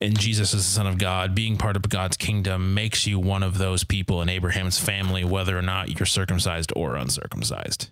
in 0.00 0.14
Jesus 0.14 0.54
as 0.54 0.64
the 0.64 0.70
Son 0.70 0.86
of 0.86 0.98
God, 0.98 1.34
being 1.34 1.56
part 1.56 1.76
of 1.76 1.82
God's 1.88 2.16
kingdom 2.16 2.74
makes 2.74 3.06
you 3.06 3.18
one 3.18 3.42
of 3.42 3.58
those 3.58 3.84
people 3.84 4.22
in 4.22 4.28
Abraham's 4.28 4.78
family, 4.78 5.24
whether 5.24 5.56
or 5.58 5.62
not 5.62 5.98
you're 5.98 6.06
circumcised 6.06 6.72
or 6.76 6.96
uncircumcised. 6.96 7.90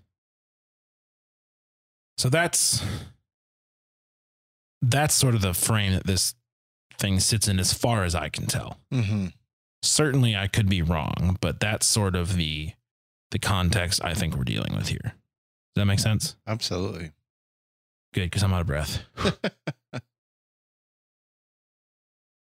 So 2.17 2.29
that's 2.29 2.83
that's 4.83 5.15
sort 5.15 5.35
of 5.35 5.43
the 5.43 5.55
frame 5.55 5.93
that 5.93 6.07
this 6.07 6.35
thing 6.99 7.21
sits 7.21 7.49
in 7.49 7.59
as 7.59 7.73
far 7.73 8.05
as 8.05 8.15
I 8.15 8.29
can 8.29 8.47
tell. 8.47 8.81
Mm-hmm. 8.93 9.27
Certainly 9.83 10.37
I 10.37 10.47
could 10.47 10.69
be 10.69 10.83
wrong, 10.83 11.37
but 11.41 11.61
that's 11.61 11.87
sort 11.87 12.17
of 12.17 12.37
the 12.37 12.73
the 13.31 13.39
context 13.39 14.01
I 14.05 14.15
think 14.15 14.37
we're 14.37 14.45
dealing 14.45 14.75
with 14.75 14.89
here. 14.89 15.15
Does 15.75 15.83
that 15.83 15.87
make 15.87 15.99
sense? 15.99 16.37
Absolutely. 16.47 17.11
Good, 18.15 18.31
because 18.31 18.43
I'm 18.43 18.55
out 18.55 18.63
of 18.63 18.67
breath. 18.67 19.03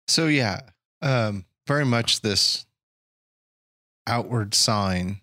So 0.10 0.25
yeah, 0.25 0.62
um, 1.04 1.46
very 1.68 1.86
much 1.86 2.22
this 2.22 2.66
outward 4.08 4.56
sign. 4.56 5.22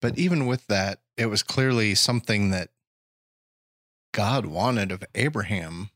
But 0.00 0.16
even 0.16 0.46
with 0.46 0.64
that, 0.68 1.00
it 1.16 1.26
was 1.26 1.42
clearly 1.42 1.94
something 1.94 2.50
that 2.50 2.70
God 4.12 4.46
wanted 4.46 4.92
of 4.92 5.02
Abraham 5.14 5.90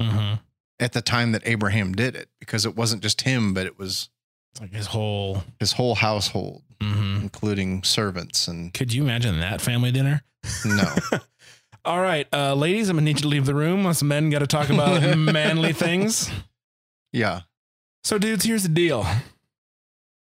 Mm-hmm. 0.00 0.34
at 0.80 0.92
the 0.92 1.00
time 1.00 1.30
that 1.32 1.42
Abraham 1.46 1.92
did 1.92 2.16
it, 2.16 2.28
because 2.40 2.66
it 2.66 2.74
wasn't 2.74 3.00
just 3.00 3.20
him, 3.20 3.54
but 3.54 3.64
it 3.64 3.78
was 3.78 4.08
It's 4.52 4.60
like 4.60 4.72
his 4.72 4.86
whole. 4.86 5.44
his 5.60 5.72
whole 5.72 5.94
household, 5.94 6.62
hmm 6.82 7.18
including 7.22 7.84
servants. 7.84 8.48
And 8.48 8.74
Could 8.74 8.92
you 8.92 9.04
imagine 9.04 9.38
that 9.38 9.60
family 9.60 9.92
dinner? 9.92 10.24
no, 10.64 10.92
All 11.84 12.00
right, 12.00 12.26
uh, 12.32 12.54
ladies, 12.54 12.88
I'm 12.88 12.96
gonna 12.96 13.04
need 13.04 13.18
you 13.18 13.22
to 13.22 13.28
leave 13.28 13.46
the 13.46 13.54
room. 13.54 13.86
Us 13.86 14.02
men 14.02 14.30
got 14.30 14.40
to 14.40 14.46
talk 14.48 14.68
about 14.70 15.00
manly 15.18 15.72
things. 15.72 16.28
yeah, 17.12 17.42
So, 18.02 18.18
dudes, 18.18 18.44
here's 18.44 18.64
the 18.64 18.68
deal. 18.70 19.06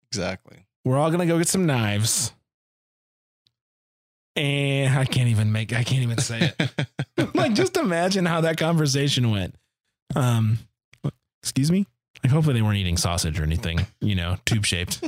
exactly. 0.09 0.65
We're 0.85 0.97
all 0.97 1.11
gonna 1.11 1.25
go 1.25 1.37
get 1.37 1.47
some 1.49 1.65
knives, 1.65 2.31
and 4.39 4.97
I 4.97 5.05
can't 5.05 5.29
even 5.29 5.51
make. 5.51 5.73
I 5.73 5.83
can't 5.83 6.01
even 6.03 6.17
say 6.19 6.53
it. 6.57 6.89
like, 7.35 7.53
just 7.53 7.77
imagine 7.77 8.25
how 8.25 8.41
that 8.41 8.57
conversation 8.57 9.31
went. 9.31 9.55
Um, 10.15 10.59
excuse 11.43 11.71
me. 11.71 11.85
Like, 12.23 12.31
hopefully 12.31 12.55
they 12.55 12.61
weren't 12.61 12.77
eating 12.77 12.97
sausage 12.97 13.39
or 13.39 13.43
anything. 13.43 13.85
You 14.01 14.15
know, 14.15 14.37
tube 14.45 14.65
shaped. 14.65 15.03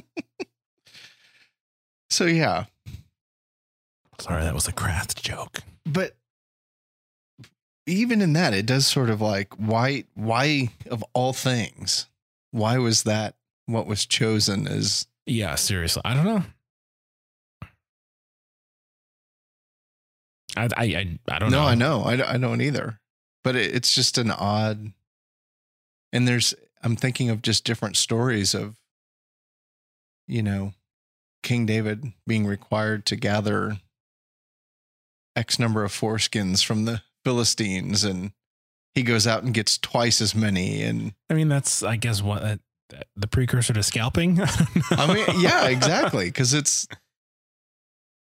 so 2.10 2.26
yeah, 2.26 2.66
Sorry, 4.20 4.44
that 4.44 4.54
was 4.54 4.68
a 4.68 4.72
craft 4.72 5.24
joke. 5.24 5.60
but 5.86 6.16
even 7.88 8.22
in 8.22 8.34
that 8.34 8.54
it 8.54 8.68
does 8.68 8.86
sort 8.86 9.10
of 9.10 9.20
like 9.22 9.52
why 9.56 10.04
why 10.14 10.70
of 10.92 11.04
all 11.14 11.34
things 11.34 12.08
why 12.52 12.78
was 12.78 13.04
that 13.04 13.34
what 13.66 13.88
was 13.88 14.06
chosen 14.06 14.68
as 14.68 15.08
Yeah, 15.26 15.56
seriously, 15.56 16.02
I 16.06 16.14
don't 16.14 16.26
know. 16.26 16.44
I 20.58 20.68
I 20.78 20.84
I, 20.84 21.20
I 21.30 21.40
don't 21.40 21.52
know. 21.52 21.64
no 21.70 21.76
know. 21.76 22.04
i 22.06 22.16
know 22.16 22.24
I, 22.24 22.34
I 22.34 22.38
don't 22.38 22.62
either 22.62 23.00
but 23.44 23.56
it, 23.56 23.76
it's 23.76 23.94
just 23.94 24.18
an 24.18 24.32
odd 24.32 24.92
and 26.14 26.28
there's 26.28 26.54
i'm 26.84 26.96
thinking 26.96 27.30
of 27.30 27.42
just 27.42 27.64
different 27.64 27.98
stories 27.98 28.54
of 28.54 28.78
you 30.28 30.44
know 30.44 30.74
king 31.44 31.66
david 31.66 32.14
being 32.28 32.46
required 32.46 33.06
to 33.08 33.16
gather 33.16 33.78
x 35.36 35.58
number 35.60 35.84
of 35.84 35.92
foreskins 35.92 36.64
from 36.64 36.86
the 36.86 37.02
philistines 37.24 38.04
and 38.04 38.32
he 38.94 39.04
goes 39.04 39.26
out 39.26 39.44
and 39.44 39.54
gets 39.54 39.78
twice 39.78 40.20
as 40.22 40.36
many 40.36 40.84
and 40.84 41.14
I 41.30 41.34
mean, 41.34 41.48
that's 41.48 41.82
I 41.82 41.96
guess 41.96 42.22
what 42.22 42.44
uh, 42.44 42.58
the 43.16 43.28
precursor 43.28 43.72
to 43.72 43.84
scalping. 43.84 44.38
I 44.92 45.14
mean, 45.14 45.26
yeah, 45.42 45.68
exactly. 45.70 46.26
Because 46.26 46.54
it's 46.54 46.90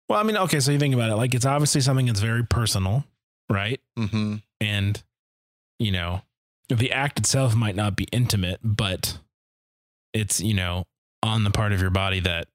Well, 0.08 0.20
I 0.20 0.24
mean, 0.24 0.38
okay, 0.38 0.60
so 0.60 0.72
you 0.72 0.80
think 0.80 0.94
about 0.94 1.10
it, 1.10 1.16
like 1.16 1.34
it's 1.34 1.46
obviously 1.46 1.82
something 1.82 2.06
that's 2.06 2.20
very 2.20 2.46
personal, 2.46 3.06
right? 3.50 3.80
mhm. 3.98 4.42
And 4.62 5.04
you 5.80 5.92
know, 5.92 6.22
the 6.70 6.92
act 6.92 7.20
itself 7.20 7.56
might 7.56 7.76
not 7.76 7.96
be 7.96 8.06
intimate, 8.12 8.60
but 8.64 9.18
it's 10.14 10.40
you 10.40 10.54
know 10.54 10.86
on 11.24 11.44
the 11.44 11.52
part 11.52 11.74
of 11.74 11.82
your 11.82 11.90
body 11.90 12.20
that 12.22 12.48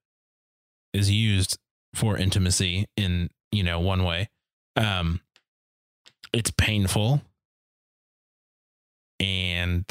is 0.93 1.11
used 1.11 1.57
for 1.93 2.17
intimacy 2.17 2.87
in 2.97 3.29
you 3.51 3.63
know 3.63 3.79
one 3.79 4.03
way. 4.03 4.29
Um, 4.75 5.19
it's 6.33 6.51
painful, 6.51 7.21
and 9.19 9.85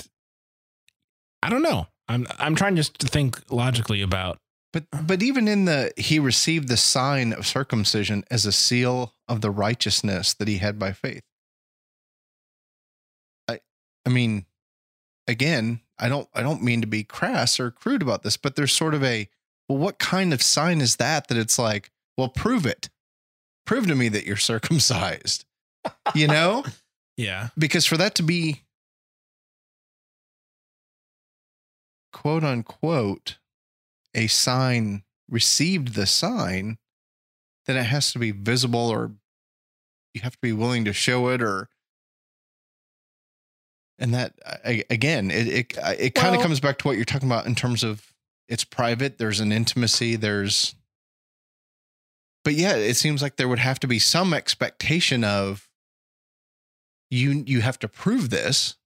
I 1.43 1.51
don't 1.51 1.63
know. 1.63 1.87
I'm 2.09 2.27
I'm 2.39 2.55
trying 2.55 2.77
just 2.77 2.99
to 3.01 3.07
think 3.07 3.41
logically 3.51 4.03
about 4.03 4.39
but 4.73 4.85
uh-huh. 4.93 5.03
but 5.07 5.23
even 5.23 5.49
in 5.49 5.65
the 5.65 5.93
he 5.97 6.19
received 6.19 6.69
the 6.69 6.77
sign 6.77 7.33
of 7.33 7.47
circumcision 7.47 8.25
as 8.31 8.47
a 8.47 8.53
seal 8.53 9.15
of 9.29 9.41
the 9.41 9.51
righteousness 9.51 10.35
that 10.35 10.49
he 10.49 10.59
had 10.59 10.79
by 10.79 10.93
faith. 10.93 11.23
I 13.49 13.61
I 14.07 14.11
mean, 14.11 14.47
again, 15.27 15.81
I 15.99 16.09
don't 16.09 16.29
I 16.35 16.43
don't 16.43 16.63
mean 16.63 16.81
to 16.81 16.87
be 16.87 17.05
crass 17.05 17.59
or 17.59 17.71
crude 17.71 18.03
about 18.03 18.23
this, 18.23 18.37
but 18.37 18.57
there's 18.57 18.73
sort 18.73 18.95
of 18.95 19.03
a 19.03 19.29
well, 19.69 19.79
what 19.79 19.99
kind 19.99 20.33
of 20.33 20.43
sign 20.43 20.81
is 20.81 20.97
that? 20.97 21.29
That 21.29 21.39
it's 21.39 21.59
like, 21.59 21.91
well, 22.17 22.29
prove 22.29 22.67
it. 22.67 22.89
Prove 23.67 23.87
to 23.87 23.95
me 23.95 24.09
that 24.09 24.27
you're 24.27 24.37
circumcised. 24.53 25.45
You 26.15 26.27
know? 26.27 26.65
yeah. 27.17 27.49
because 27.57 27.87
for 27.87 27.97
that 27.97 28.15
to 28.17 28.23
be 28.23 28.63
quote 32.13 32.45
unquote 32.45 33.39
a 34.15 34.27
sign 34.27 35.03
received 35.29 35.95
the 35.95 36.07
sign 36.07 36.79
then 37.67 37.77
it 37.77 37.85
has 37.85 38.13
to 38.13 38.19
be 38.19 38.31
visible 38.33 38.89
or 38.89 39.13
you 40.15 40.21
have 40.23 40.33
to 40.33 40.39
be 40.43 40.53
willing 40.53 40.85
to 40.85 40.93
show 40.93 41.29
it 41.29 41.41
or 41.41 41.69
and 43.99 44.15
that 44.15 44.35
uh, 44.45 44.57
I- 44.65 44.85
again 44.91 45.31
it 45.31 45.47
it, 45.49 45.79
uh, 45.79 45.95
it 45.99 46.15
kind 46.15 46.29
of 46.35 46.39
Well- 46.39 46.43
comes 46.49 46.61
back 46.61 46.79
to 46.79 46.89
what 46.89 46.97
you're 46.97 47.05
talking 47.05 47.29
about 47.29 47.47
in 47.47 47.55
terms 47.55 47.85
of 47.85 48.13
it's 48.49 48.65
private 48.65 49.19
there's 49.19 49.41
an 49.41 49.53
intimacy 49.53 50.17
there's 50.17 50.75
but 52.43 52.55
yeah 52.55 52.75
it 52.75 52.95
seems 52.95 53.23
like 53.23 53.37
there 53.37 53.49
would 53.49 53.59
have 53.61 53.79
to 53.81 53.87
be 53.87 53.99
some 53.99 54.35
expectation 54.35 55.23
of 55.23 55.69
you 57.11 57.45
you 57.47 57.61
have 57.61 57.79
to 57.81 57.89
prove 57.89 58.31
this. 58.31 58.77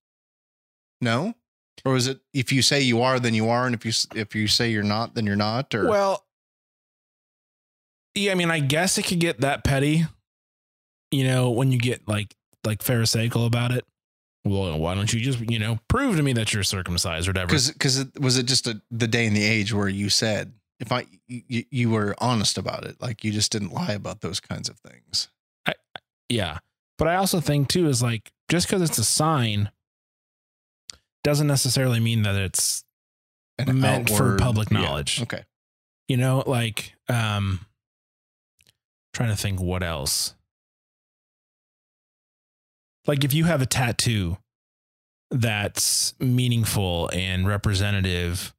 No 1.01 1.35
or 1.85 1.97
is 1.97 2.07
it 2.07 2.21
if 2.33 2.53
you 2.53 2.63
say 2.63 2.81
you 2.81 3.03
are 3.03 3.19
then 3.21 3.35
you 3.35 3.49
are 3.49 3.67
and 3.67 3.75
if 3.75 3.85
you 3.85 3.93
if 4.15 4.35
you 4.35 4.47
say 4.47 4.71
you're 4.71 4.83
not 4.83 5.15
then 5.15 5.27
you're 5.27 5.37
not 5.37 5.75
or 5.75 5.89
Well, 5.89 6.25
yeah, 8.15 8.33
I 8.33 8.35
mean, 8.35 8.51
I 8.51 8.61
guess 8.61 8.97
it 8.97 9.03
could 9.05 9.19
get 9.19 9.41
that 9.41 9.65
petty, 9.65 10.05
you 11.11 11.25
know, 11.25 11.51
when 11.51 11.73
you 11.73 11.79
get 11.79 12.07
like 12.07 12.35
like 12.65 12.83
pharisaical 12.83 13.47
about 13.47 13.73
it. 13.73 13.85
Well, 14.45 14.79
why 14.79 14.95
don't 14.95 15.13
you 15.13 15.21
just 15.21 15.41
you 15.51 15.59
know 15.59 15.79
prove 15.89 16.17
to 16.17 16.23
me 16.23 16.33
that 16.35 16.53
you're 16.53 16.63
circumcised 16.63 17.27
or 17.27 17.31
whatever? 17.31 17.49
because 17.49 17.71
because 17.71 17.99
it, 17.99 18.21
was 18.21 18.39
it 18.39 18.45
just 18.47 18.67
a, 18.67 18.81
the 18.91 19.09
day 19.09 19.27
and 19.27 19.37
the 19.37 19.45
age 19.45 19.73
where 19.73 19.89
you 19.89 20.11
said 20.11 20.53
if 20.81 20.93
i 20.93 21.07
you, 21.29 21.65
you 21.71 21.89
were 21.91 22.15
honest 22.19 22.59
about 22.59 22.85
it 22.85 23.01
like 23.01 23.25
you 23.25 23.31
just 23.33 23.51
didn't 23.53 23.73
lie 23.73 23.93
about 23.93 24.21
those 24.21 24.41
kinds 24.41 24.69
of 24.69 24.79
things 24.79 25.29
Yeah, 26.29 26.59
but 26.99 27.09
I 27.09 27.17
also 27.17 27.41
think 27.41 27.69
too 27.69 27.87
is 27.89 28.03
like 28.03 28.33
just 28.49 28.67
because 28.67 28.83
it's 28.83 28.99
a 28.99 29.05
sign 29.05 29.71
doesn't 31.25 31.47
necessarily 31.49 31.99
mean 32.01 32.23
that 32.23 32.37
it's 32.37 32.85
And 33.59 33.81
meant 33.81 34.09
for 34.09 34.15
outward- 34.15 34.39
public 34.39 34.71
yeah, 34.71 34.81
knowledge. 34.81 35.21
okay 35.23 35.45
you 36.09 36.17
know 36.17 36.45
like 36.47 36.95
um 37.09 37.61
trying 39.13 39.31
to 39.31 39.37
think 39.37 39.61
what 39.61 39.83
else 39.83 40.35
like 43.07 43.25
if 43.25 43.33
you 43.35 43.45
have 43.45 43.63
a 43.63 43.67
tattoo 43.67 44.37
that's 45.31 46.15
meaningful 46.21 47.11
and 47.13 47.47
representative 47.47 48.55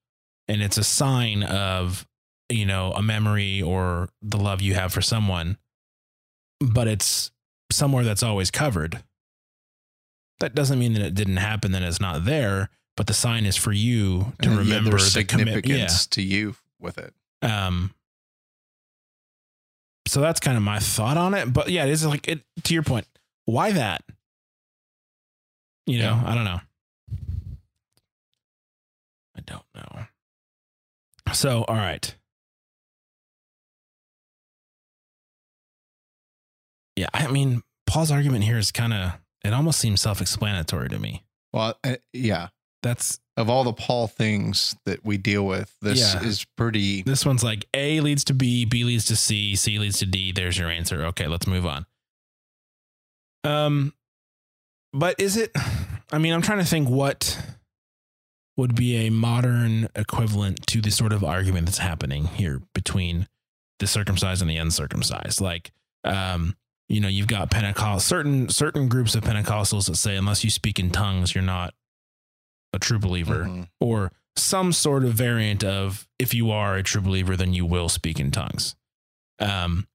and 0.48 0.62
it's 0.62 0.78
a 0.78 0.84
sign 0.84 1.44
of 1.44 2.08
you 2.50 2.66
know 2.66 2.92
a 2.94 3.02
memory 3.02 3.62
or 3.62 4.10
the 4.22 4.38
love 4.38 4.62
you 4.62 4.74
have 4.74 4.92
for 4.94 5.02
someone 5.02 5.58
but 6.60 6.88
it's 6.88 7.32
somewhere 7.72 8.04
that's 8.04 8.24
always 8.24 8.52
covered 8.52 9.04
that 10.40 10.56
doesn't 10.56 10.80
mean 10.80 10.94
that 10.94 11.02
it 11.02 11.14
didn't 11.16 11.38
happen 11.38 11.72
that 11.72 11.82
it's 11.82 12.02
not 12.02 12.26
there 12.26 12.70
but 12.98 13.08
the 13.08 13.14
sign 13.14 13.46
is 13.46 13.56
for 13.56 13.72
you 13.72 14.34
to 14.42 14.50
And 14.50 14.58
remember 14.58 14.98
the 14.98 15.24
commitment 15.24 15.66
yeah 15.68 15.88
significance 15.88 16.08
to 16.08 16.22
you 16.22 16.56
with 16.80 16.98
it 16.98 17.14
um 17.42 17.94
so 20.08 20.22
that's 20.22 20.40
kind 20.40 20.56
of 20.56 20.64
my 20.64 20.80
thought 20.80 21.18
on 21.18 21.34
it. 21.34 21.52
But 21.52 21.70
yeah, 21.70 21.86
it 21.86 21.90
is 21.90 22.06
like 22.06 22.28
it 22.28 22.42
to 22.64 22.74
your 22.74 22.84
point. 22.84 23.08
Why 23.46 23.72
that? 23.72 24.04
You 25.86 26.00
know, 26.00 26.20
Yeah. 26.24 26.24
I 26.26 26.36
don't 26.36 26.44
know. 26.44 26.60
I 29.36 29.42
don't 29.42 29.66
know. 29.76 30.06
So, 31.34 31.66
all 31.68 31.76
right. 31.76 32.16
Yeah, 36.96 37.08
I 37.14 37.28
mean, 37.28 37.62
Paul's 37.86 38.12
argument 38.12 38.46
here 38.46 38.58
is 38.58 38.72
kind 38.72 38.94
of 38.94 39.14
it 39.46 39.54
almost 39.54 39.80
seems 39.80 40.02
self-explanatory 40.02 40.90
to 40.90 41.00
me. 41.00 41.24
Well, 41.54 41.78
uh, 41.84 41.96
yeah. 42.14 42.50
That's 42.84 43.20
Of 43.36 43.50
all 43.50 43.64
the 43.64 43.74
Paul 43.74 44.08
things 44.08 44.76
that 44.86 45.04
we 45.04 45.18
deal 45.18 45.46
with, 45.46 45.76
this 45.82 46.00
Yeah. 46.00 46.24
is 46.24 46.46
pretty. 46.56 47.02
this 47.02 47.26
one's 47.26 47.44
like 47.44 47.66
A 47.74 48.00
leads 48.00 48.24
to 48.26 48.34
B, 48.34 48.64
B 48.66 48.84
leads 48.84 49.06
to 49.06 49.16
C, 49.16 49.56
C 49.56 49.80
leads 49.80 49.98
to 50.00 50.06
D. 50.06 50.32
There's 50.32 50.58
your 50.58 50.70
answer. 50.70 51.04
Okay, 51.08 51.28
let's 51.28 51.48
move 51.48 51.66
on. 51.66 51.86
Um, 53.44 53.94
but 54.94 55.20
is 55.20 55.36
it? 55.38 55.52
I 56.12 56.18
mean, 56.20 56.34
I'm 56.34 56.42
trying 56.42 56.60
to 56.60 56.66
think 56.66 56.88
what 56.90 57.38
would 58.58 58.76
be 58.76 59.08
a 59.08 59.10
modern 59.10 59.90
equivalent 59.96 60.66
to 60.68 60.80
the 60.82 60.92
sort 60.92 61.12
of 61.12 61.24
argument 61.24 61.66
that's 61.66 61.80
happening 61.80 62.26
here 62.28 62.62
between 62.74 63.28
the 63.80 63.88
circumcised 63.88 64.42
and 64.42 64.50
the 64.50 64.58
uncircumcised. 64.58 65.42
Like, 65.42 65.72
um, 66.04 66.56
you 66.88 67.00
know, 67.02 67.08
you've 67.08 67.28
got 67.28 67.50
Pentecost, 67.52 68.08
certain 68.08 68.50
certain 68.50 68.88
groups 68.88 69.16
of 69.16 69.24
Pentecostals 69.24 69.88
that 69.88 69.96
say 69.96 70.16
unless 70.16 70.44
you 70.44 70.50
speak 70.50 70.80
in 70.80 70.92
tongues, 70.92 71.34
you're 71.34 71.44
not 71.44 71.74
a 72.74 72.80
true 72.80 73.00
believer 73.00 73.46
Mhm. 73.46 73.70
or 73.80 74.12
some 74.36 74.74
sort 74.74 75.04
of 75.06 75.14
variant 75.14 75.64
of 75.64 76.08
if 76.20 76.34
you 76.34 76.52
are 76.52 76.76
a 76.76 76.84
true 76.84 77.02
believer, 77.02 77.38
then 77.38 77.54
you 77.54 77.66
will 77.66 77.88
speak 77.90 78.20
in 78.20 78.32
tongues. 78.32 78.76
Um, 79.40 79.88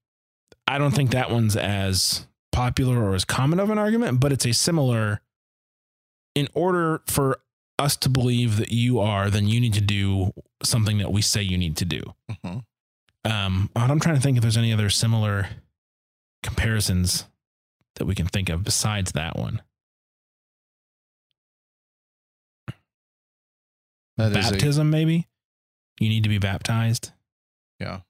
I 0.67 0.77
don't 0.79 0.93
think 0.93 1.11
that 1.11 1.29
one's 1.31 1.55
as 1.55 2.27
popular 2.51 3.03
or 3.03 3.13
as 3.15 3.23
common 3.23 3.59
of 3.59 3.69
an 3.69 3.77
argument, 3.77 4.19
but 4.19 4.31
it's 4.31 4.45
a 4.45 4.51
similar. 4.53 5.21
In 6.33 6.47
order 6.53 7.01
for 7.07 7.39
us 7.77 7.95
to 7.97 8.09
believe 8.09 8.57
that 8.57 8.71
you 8.71 8.99
are, 8.99 9.29
then 9.29 9.47
you 9.47 9.59
need 9.59 9.73
to 9.73 9.81
do 9.81 10.31
something 10.63 10.97
that 10.99 11.11
we 11.11 11.21
say 11.21 11.41
you 11.41 11.57
need 11.57 11.75
to 11.77 11.85
do. 11.85 12.15
Mhm. 12.29 12.63
Um, 13.25 13.69
I'm 13.75 13.99
trying 13.99 14.15
to 14.15 14.21
think 14.21 14.37
if 14.37 14.41
there's 14.41 14.57
any 14.57 14.71
other 14.73 14.89
similar 14.89 15.49
comparisons 16.43 17.25
that 17.95 18.05
we 18.05 18.15
can 18.15 18.27
think 18.27 18.49
of 18.49 18.63
besides 18.63 19.11
that 19.13 19.37
one. 19.37 19.61
That 24.17 24.35
is 24.35 24.47
a- 24.47 24.51
Baptism, 24.51 24.89
maybe 24.89 25.27
you 25.99 26.09
need 26.09 26.23
to 26.23 26.29
be 26.29 26.37
baptized. 26.39 27.11
Yeah. 27.79 28.01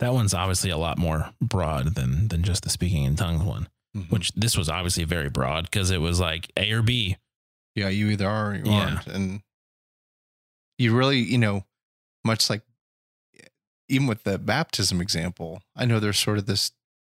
that 0.00 0.14
one's 0.14 0.32
obviously 0.32 0.70
a 0.70 0.76
lot 0.76 0.96
more 0.96 1.32
broad 1.40 1.96
than 1.96 2.28
than 2.28 2.44
just 2.44 2.62
the 2.62 2.70
speaking 2.70 3.02
in 3.02 3.16
tongues 3.16 3.42
one. 3.42 3.68
Mhm. 3.96 4.10
Which 4.10 4.30
this 4.34 4.56
was 4.56 4.68
obviously 4.68 5.02
very 5.02 5.28
broad 5.28 5.64
because 5.64 5.90
it 5.90 6.00
was 6.00 6.20
like 6.20 6.52
A 6.56 6.70
or 6.70 6.82
B. 6.82 7.16
yeah, 7.74 7.88
you 7.88 8.08
either 8.10 8.28
are 8.28 8.52
or 8.52 8.54
you 8.54 8.62
Yeah. 8.66 8.94
aren't. 8.94 9.06
And 9.08 9.42
you 10.78 10.96
really, 10.96 11.18
you 11.18 11.38
know, 11.38 11.66
much 12.24 12.48
like 12.48 12.62
even 13.88 14.06
with 14.06 14.22
the 14.22 14.38
baptism 14.38 15.00
example, 15.00 15.62
I 15.74 15.84
know 15.84 15.98
there's 15.98 16.18
sort 16.20 16.38
of 16.38 16.46
this 16.46 16.70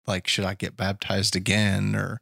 like, 0.08 0.26
should 0.26 0.44
I 0.44 0.54
get 0.54 0.76
baptized 0.76 1.36
again? 1.36 1.94
Or, 1.94 2.20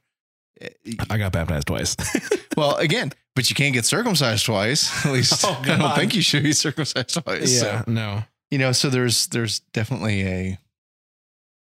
eh, 0.61 0.69
I 1.09 1.17
got 1.19 1.33
baptized 1.33 1.69
twice. 1.69 1.97
well, 2.57 2.77
again, 2.77 3.13
but 3.35 3.49
you 3.49 3.57
can't 3.57 3.73
get 3.73 3.85
circumcised 3.85 4.45
twice. 4.45 5.07
At 5.07 5.13
least 5.13 5.45
Oh, 5.47 5.59
I 5.63 5.77
don't 5.79 5.95
think 5.97 6.15
you 6.15 6.23
should 6.23 6.43
be 6.43 6.53
circumcised 6.53 7.23
twice. 7.23 7.61
So, 7.61 7.83
no. 7.87 8.25
you 8.51 8.59
know, 8.59 8.73
so 8.73 8.91
there's, 8.91 9.29
there's 9.29 9.61
definitely 9.73 10.23
a, 10.23 10.59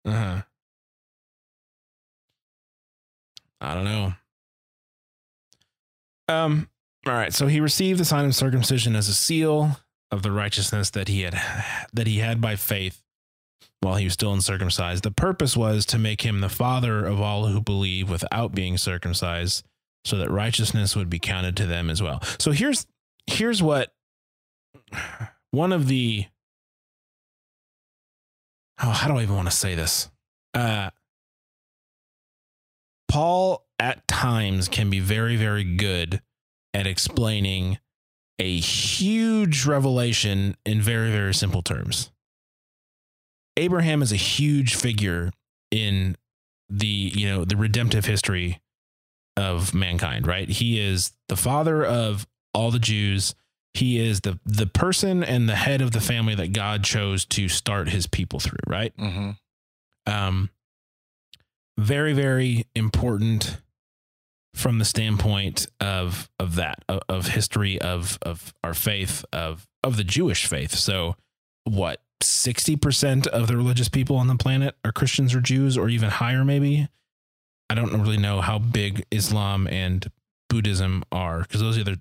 Uh 0.05 0.11
huh. 0.13 0.43
I 3.61 3.75
don't 3.75 3.85
know. 3.85 4.13
Um. 6.29 6.69
All 7.07 7.13
right. 7.13 7.33
So 7.33 7.47
he 7.47 7.61
received 7.61 8.01
the 8.01 8.05
sign 8.05 8.25
of 8.25 8.35
circumcision 8.35 8.95
as 8.97 9.09
a 9.09 9.15
seal 9.15 9.79
of 10.11 10.23
the 10.23 10.31
righteousness 10.33 10.91
that 10.91 11.09
he 11.09 11.23
had 11.23 11.41
that 11.93 12.07
he 12.07 12.19
had 12.19 12.41
by 12.41 12.57
faith 12.57 13.03
while 13.81 13.97
he 13.97 14.05
was 14.05 14.13
still 14.13 14.33
uncircumcised. 14.33 15.03
The 15.03 15.11
purpose 15.11 15.57
was 15.57 15.85
to 15.87 15.99
make 15.99 16.23
him 16.23 16.41
the 16.41 16.49
father 16.49 17.05
of 17.05 17.21
all 17.21 17.47
who 17.47 17.61
believe 17.61 18.09
without 18.11 18.55
being 18.55 18.79
circumcised, 18.79 19.65
so 20.05 20.17
that 20.17 20.31
righteousness 20.31 20.95
would 20.97 21.11
be 21.11 21.19
counted 21.19 21.57
to 21.59 21.67
them 21.67 21.91
as 21.91 22.03
well. 22.03 22.23
So 22.39 22.53
here's 22.53 22.87
here's 23.27 23.63
what 23.63 23.93
one 25.51 25.73
of 25.73 25.89
the 25.89 26.27
oh, 28.83 28.91
how 28.91 29.09
do 29.09 29.19
I 29.19 29.23
even 29.23 29.37
want 29.37 29.51
to 29.51 29.57
say 29.57 29.75
this? 29.75 30.11
Uh, 30.55 30.91
Paul 33.09 33.67
at 33.79 34.07
times 34.07 34.69
can 34.69 34.91
be 34.91 35.01
very, 35.01 35.37
very 35.37 35.65
good 35.65 36.23
at 36.75 36.87
explaining 36.87 37.79
a 38.39 38.59
huge 38.59 39.67
revelation 39.67 40.57
in 40.65 40.81
very, 40.81 41.11
very 41.11 41.35
simple 41.35 41.63
terms. 41.63 42.11
Abraham 43.57 44.03
is 44.03 44.13
a 44.13 44.17
huge 44.17 44.75
figure 44.75 45.31
in 45.71 46.17
the, 46.69 46.87
you 46.87 47.29
know, 47.29 47.45
the 47.45 47.57
redemptive 47.57 48.05
history 48.07 48.61
of 49.37 49.75
mankind, 49.75 50.27
right? 50.27 50.49
He 50.49 50.81
is 50.81 51.13
the 51.29 51.37
father 51.37 51.85
of 51.85 52.27
all 52.55 52.71
the 52.71 52.79
Jews. 52.79 53.35
He 53.75 53.99
is 53.99 54.21
the 54.23 54.39
the 54.45 54.67
person 54.67 55.23
and 55.23 55.49
the 55.49 55.55
head 55.57 55.81
of 55.81 55.93
the 55.93 56.01
family 56.01 56.35
that 56.35 56.53
God 56.53 56.83
chose 56.85 57.25
to 57.27 57.49
start 57.49 57.89
his 57.89 58.07
people 58.07 58.41
through, 58.41 58.59
right? 58.67 58.97
mhm. 58.97 59.37
um, 60.07 60.51
very 61.79 62.13
very 62.13 62.67
important 62.75 63.59
from 64.55 64.79
the 64.79 64.85
standpoint 64.85 65.67
of 65.81 66.29
of 66.39 66.57
that 66.57 66.85
of, 66.89 67.01
of 67.09 67.27
history 67.29 67.81
of 67.81 68.19
of 68.23 68.53
our 68.65 68.75
faith 68.75 69.25
of 69.33 69.69
of 69.85 69.97
the 69.97 70.05
Jewish 70.05 70.47
faith. 70.47 70.75
So 70.75 71.17
what 71.65 72.03
60% 72.21 73.27
of 73.27 73.47
the 73.47 73.57
religious 73.57 73.89
people 73.89 74.17
on 74.17 74.27
the 74.27 74.37
planet 74.37 74.77
are 74.85 74.93
Christians 74.93 75.35
or 75.35 75.41
Jews 75.41 75.77
or 75.77 75.89
even 75.89 76.11
higher 76.11 76.45
maybe. 76.45 76.89
I 77.69 77.75
don't 77.75 77.93
really 78.01 78.17
know 78.19 78.41
how 78.41 78.59
big 78.59 79.05
Islam 79.11 79.67
and 79.69 80.11
Buddhism 80.49 81.05
are 81.13 81.41
because 81.43 81.61
those 81.61 81.79
are 81.79 81.85
the 81.85 82.01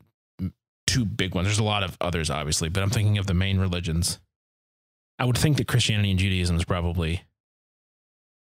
two 0.87 1.05
big 1.05 1.35
ones. 1.35 1.47
There's 1.47 1.59
a 1.59 1.63
lot 1.63 1.83
of 1.83 1.95
others 2.01 2.29
obviously, 2.29 2.69
but 2.69 2.81
I'm 2.83 2.89
thinking 2.89 3.17
of 3.17 3.27
the 3.27 3.33
main 3.33 3.59
religions. 3.59 4.19
I 5.19 5.25
would 5.25 5.37
think 5.37 5.57
that 5.57 5.67
Christianity 5.67 6.11
and 6.11 6.19
Judaism 6.19 6.55
is 6.55 6.65
probably 6.65 7.23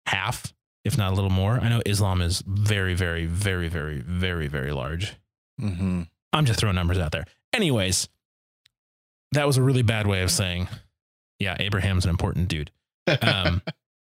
half, 0.05 0.53
if 0.85 0.97
not 0.97 1.11
a 1.11 1.15
little 1.15 1.29
more. 1.29 1.59
I 1.59 1.69
know 1.69 1.81
Islam 1.85 2.21
is 2.21 2.43
very, 2.45 2.93
very, 2.93 3.25
very, 3.25 3.67
very, 3.67 3.99
very, 4.01 4.47
very 4.47 4.71
large. 4.71 5.15
Mhm. 5.59 6.07
I'm 6.33 6.45
just 6.45 6.59
throwing 6.59 6.75
numbers 6.75 6.99
out 6.99 7.11
there. 7.11 7.25
Anyways, 7.53 8.09
that 9.31 9.47
was 9.47 9.57
a 9.57 9.61
really 9.63 9.81
bad 9.81 10.07
way 10.07 10.21
of 10.21 10.29
saying, 10.31 10.67
yeah, 11.39 11.55
Abraham's 11.59 12.05
an 12.05 12.09
important 12.09 12.47
dude. 12.47 12.71
Um, 13.21 13.61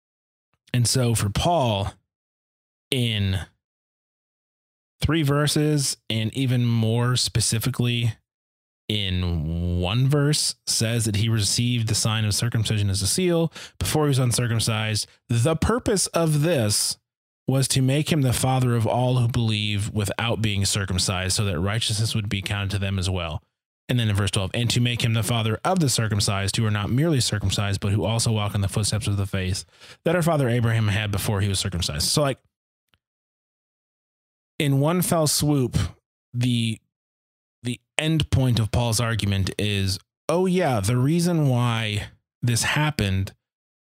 and 0.73 0.87
so 0.87 1.15
for 1.15 1.31
Paul, 1.31 1.93
in 2.91 3.41
three 5.01 5.23
verses, 5.23 5.97
and 6.09 6.33
even 6.37 6.65
more 6.65 7.17
specifically 7.17 8.15
in 8.89 9.81
one 9.81 10.09
verse, 10.09 10.55
says 10.67 11.05
that 11.05 11.17
he 11.17 11.29
received 11.29 11.89
the 11.89 11.95
sign 11.95 12.25
of 12.25 12.35
circumcision 12.35 12.89
as 12.89 13.03
a 13.03 13.07
seal 13.07 13.53
before 13.79 14.05
he 14.05 14.09
was 14.09 14.19
uncircumcised. 14.19 15.07
The 15.29 15.57
purpose 15.57 16.07
of 16.09 16.43
this 16.43 16.97
was 17.47 17.67
to 17.69 17.83
make 17.83 18.13
him 18.13 18.23
the 18.23 18.33
father 18.33 18.77
of 18.77 18.87
all 18.87 19.17
who 19.17 19.29
believe 19.29 19.91
without 19.91 20.43
being 20.43 20.65
circumcised, 20.65 21.35
so 21.35 21.45
that 21.45 21.59
righteousness 21.59 22.15
would 22.15 22.29
be 22.29 22.43
counted 22.43 22.71
to 22.71 22.79
them 22.79 22.99
as 22.99 23.09
well. 23.09 23.43
And 23.89 23.99
then 23.99 24.11
in 24.11 24.17
verse 24.17 24.31
12, 24.31 24.51
and 24.53 24.69
to 24.71 24.81
make 24.81 25.03
him 25.03 25.15
the 25.15 25.23
father 25.23 25.59
of 25.65 25.81
the 25.81 25.89
circumcised, 25.89 26.57
who 26.57 26.67
are 26.67 26.71
not 26.71 26.91
merely 26.91 27.21
circumcised, 27.21 27.81
but 27.81 27.93
who 27.93 28.05
also 28.05 28.31
walk 28.31 28.55
in 28.55 28.61
the 28.61 28.69
footsteps 28.69 29.07
of 29.07 29.17
the 29.17 29.27
faith 29.27 29.65
that 30.05 30.15
our 30.15 30.21
father 30.21 30.49
Abraham 30.49 30.89
had 30.89 31.11
before 31.11 31.41
he 31.41 31.49
was 31.49 31.59
circumcised. 31.59 32.07
So, 32.07 32.21
like, 32.21 32.39
in 34.59 34.81
one 34.81 35.01
fell 35.01 35.27
swoop, 35.27 35.79
the 36.35 36.79
the 37.63 37.81
end 37.97 38.31
point 38.31 38.61
of 38.61 38.71
Paul's 38.71 39.01
argument 39.01 39.51
is, 39.59 39.99
oh 40.29 40.47
yeah, 40.47 40.81
the 40.81 40.97
reason 40.97 41.49
why 41.49 42.09
this 42.43 42.63
happened 42.63 43.33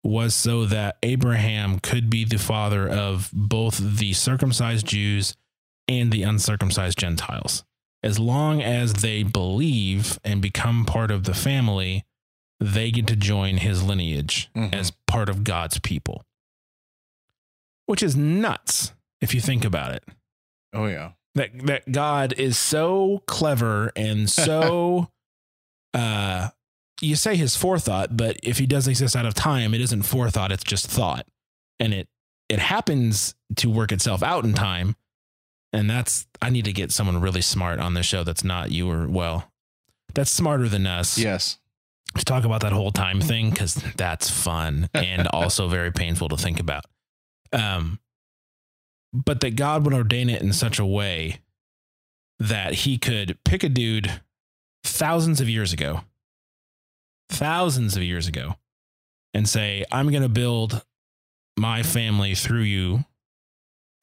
was 0.03 0.33
so 0.33 0.65
that 0.65 0.97
Abraham 1.03 1.79
could 1.79 2.09
be 2.09 2.23
the 2.23 2.37
father 2.37 2.87
of 2.87 3.29
both 3.33 3.77
the 3.77 4.13
circumcised 4.13 4.87
Jews 4.87 5.35
and 5.87 6.11
the 6.11 6.23
uncircumcised 6.23 6.97
Gentiles. 6.97 7.63
As 8.03 8.19
long 8.19 8.61
as 8.61 8.93
they 8.95 9.23
believe 9.23 10.19
and 10.23 10.41
become 10.41 10.85
part 10.85 11.09
of 11.11 11.23
the 11.23 11.33
family, 11.33 12.05
they 12.59 12.91
get 12.91 13.07
to 13.07 13.15
join 13.15 13.57
his 13.57 13.83
lineage 13.83 14.49
Mhm. 14.55 14.73
as 14.73 14.91
part 15.07 15.29
of 15.29 15.43
God's 15.43 15.79
people. 15.79 16.23
Which 17.85 18.03
is 18.03 18.15
nuts 18.15 18.93
if 19.21 19.33
you 19.33 19.41
think 19.41 19.63
about 19.65 19.93
it. 19.93 20.03
oh 20.73 20.85
yeah. 20.87 21.11
That 21.35 21.65
that 21.67 21.91
God 21.91 22.33
is 22.33 22.57
so 22.57 23.21
clever 23.27 23.91
and 23.95 24.29
so 24.29 25.09
uh 25.93 26.49
you 26.99 27.15
say 27.15 27.35
his 27.35 27.55
forethought, 27.55 28.17
but 28.17 28.37
if 28.41 28.57
he 28.57 28.65
does 28.65 28.87
exist 28.87 29.15
out 29.15 29.25
of 29.27 29.35
time, 29.35 29.73
it 29.75 29.81
isn't 29.81 30.01
forethought, 30.03 30.51
it's 30.51 30.63
just 30.63 30.87
thought. 30.87 31.25
and 31.79 31.93
it 31.93 32.07
it 32.49 32.59
happens 32.59 33.35
to 33.57 33.69
work 33.69 33.91
itself 33.91 34.23
out 34.23 34.45
in 34.45 34.53
time. 34.53 34.95
And 35.77 35.87
that's 35.89 36.25
I 36.41 36.49
need 36.49 36.65
to 36.65 36.73
get 36.73 36.91
someone 36.91 37.21
really 37.21 37.41
smart 37.41 37.79
on 37.79 37.93
this 37.93 38.05
show 38.05 38.23
that's 38.23 38.43
not 38.43 38.71
you 38.71 38.89
or 38.89 39.07
well, 39.07 39.51
that's 40.15 40.31
smarter 40.31 40.67
than 40.67 40.87
us 40.87 41.17
Yes. 41.19 41.59
to 42.17 42.25
talk 42.25 42.45
about 42.45 42.61
that 42.61 42.71
whole 42.71 42.91
time 42.91 43.21
thing 43.21 43.51
because 43.51 43.75
that's 43.95 44.29
fun 44.29 44.89
and 44.95 45.27
also 45.33 45.67
very 45.67 45.91
painful 45.91 46.29
to 46.29 46.37
think 46.37 46.59
about. 46.59 46.85
Um, 47.53 47.99
but 49.13 49.39
that 49.41 49.55
God 49.55 49.85
would 49.85 49.93
ordain 49.93 50.29
it 50.29 50.41
in 50.41 50.51
such 50.51 50.79
a 50.79 50.85
way 50.85 51.41
that 52.39 52.73
he 52.73 52.97
could 52.97 53.37
pick 53.45 53.63
a 53.63 53.69
dude 53.69 54.21
thousands 54.83 55.39
of 55.41 55.47
years 55.49 55.73
ago, 55.73 56.01
thousands 57.29 57.95
of 57.95 58.03
years 58.03 58.27
ago, 58.27 58.55
and 59.33 59.47
say, 59.47 59.85
I'm 59.91 60.09
going 60.09 60.23
to 60.23 60.29
build 60.29 60.83
my 61.57 61.83
family 61.83 62.35
through 62.35 62.61
you, 62.61 63.05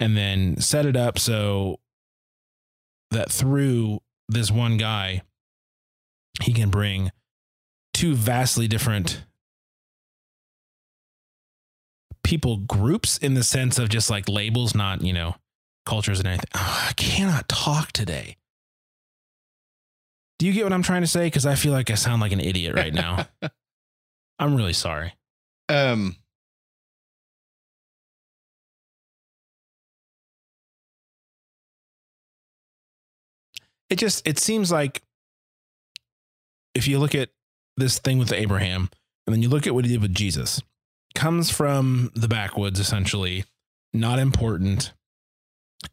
and 0.01 0.17
then 0.17 0.61
set 0.61 0.87
it 0.87 0.97
up 0.97 1.19
so 1.19 1.81
that 3.11 3.31
through 3.31 4.01
this 4.29 4.51
one 4.51 4.77
guy, 4.77 5.23
he 6.43 6.53
can 6.53 6.71
bring 6.71 7.11
two 7.93 8.15
vastly 8.15 8.67
different 8.67 9.25
people 12.25 12.57
groups 12.57 13.19
in 13.19 13.35
the 13.35 13.45
sense 13.45 13.79
of 13.79 13.89
just 13.89 14.11
like 14.11 14.29
labels, 14.29 14.75
not, 14.75 15.03
you 15.03 15.13
know, 15.13 15.37
cultures 15.87 16.19
and 16.19 16.27
anything. 16.29 16.49
Oh, 16.55 16.87
I 16.89 16.93
cannot 16.95 17.49
talk 17.49 17.93
today. 17.93 18.37
Do 20.39 20.47
you 20.47 20.53
get 20.53 20.65
what 20.65 20.73
I'm 20.73 20.83
trying 20.83 21.03
to 21.03 21.07
say? 21.07 21.27
Because 21.27 21.47
I 21.47 21.55
feel 21.55 21.73
like 21.73 21.91
I 21.91 21.95
sound 21.95 22.21
like 22.21 22.33
an 22.33 22.41
idiot 22.41 22.75
right 22.75 22.93
now. 22.93 23.27
I'm 24.39 24.57
really 24.57 24.73
sorry. 24.73 25.15
um. 25.69 26.17
It 33.95 33.99
just 33.99 34.27
it 34.27 34.41
seems 34.41 34.73
like 34.73 35.03
if 36.75 36.89
you 36.89 36.99
look 36.99 37.15
at 37.15 37.29
this 37.77 38.01
thing 38.01 38.19
with 38.19 38.33
Abraham 38.33 38.91
and 39.25 39.33
then 39.33 39.41
you 39.41 39.49
look 39.49 39.69
at 39.69 39.75
what 39.77 39.85
he 39.85 39.93
did 39.93 40.03
with 40.03 40.13
Jesus, 40.13 40.61
comes 41.15 41.49
from 41.49 42.11
the 42.17 42.27
backwoods 42.27 42.81
essentially, 42.81 43.45
not 43.93 44.19
important, 44.19 44.93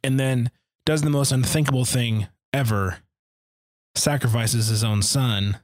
and 0.04 0.20
then 0.20 0.50
does 0.84 1.04
the 1.04 1.12
most 1.12 1.32
unthinkable 1.32 1.86
thing 1.86 2.26
ever, 2.52 2.98
sacrifices 3.94 4.66
his 4.66 4.84
own 4.84 5.04
son 5.04 5.60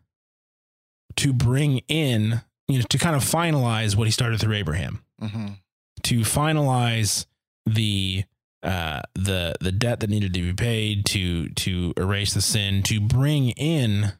to 1.15 1.34
bring 1.34 1.80
in, 1.88 2.43
you 2.67 2.78
know, 2.78 2.86
to 2.88 3.00
kind 3.00 3.15
of 3.15 3.23
finalize 3.23 3.95
what 3.95 4.06
he 4.06 4.12
started 4.12 4.39
through 4.39 4.54
Abraham 4.54 5.04
mhm. 5.19 5.56
to 6.04 6.19
finalize 6.19 7.26
the 7.65 8.26
uh, 8.63 9.01
the 9.13 9.55
the 9.61 9.71
debt 9.71 9.99
that 9.99 10.09
needed 10.09 10.33
to 10.33 10.41
be 10.41 10.53
paid 10.53 11.05
to 11.05 11.49
to 11.49 11.93
erase 11.97 12.33
the 12.33 12.41
sin 12.41 12.83
to 12.83 12.99
bring 12.99 13.49
in 13.51 14.13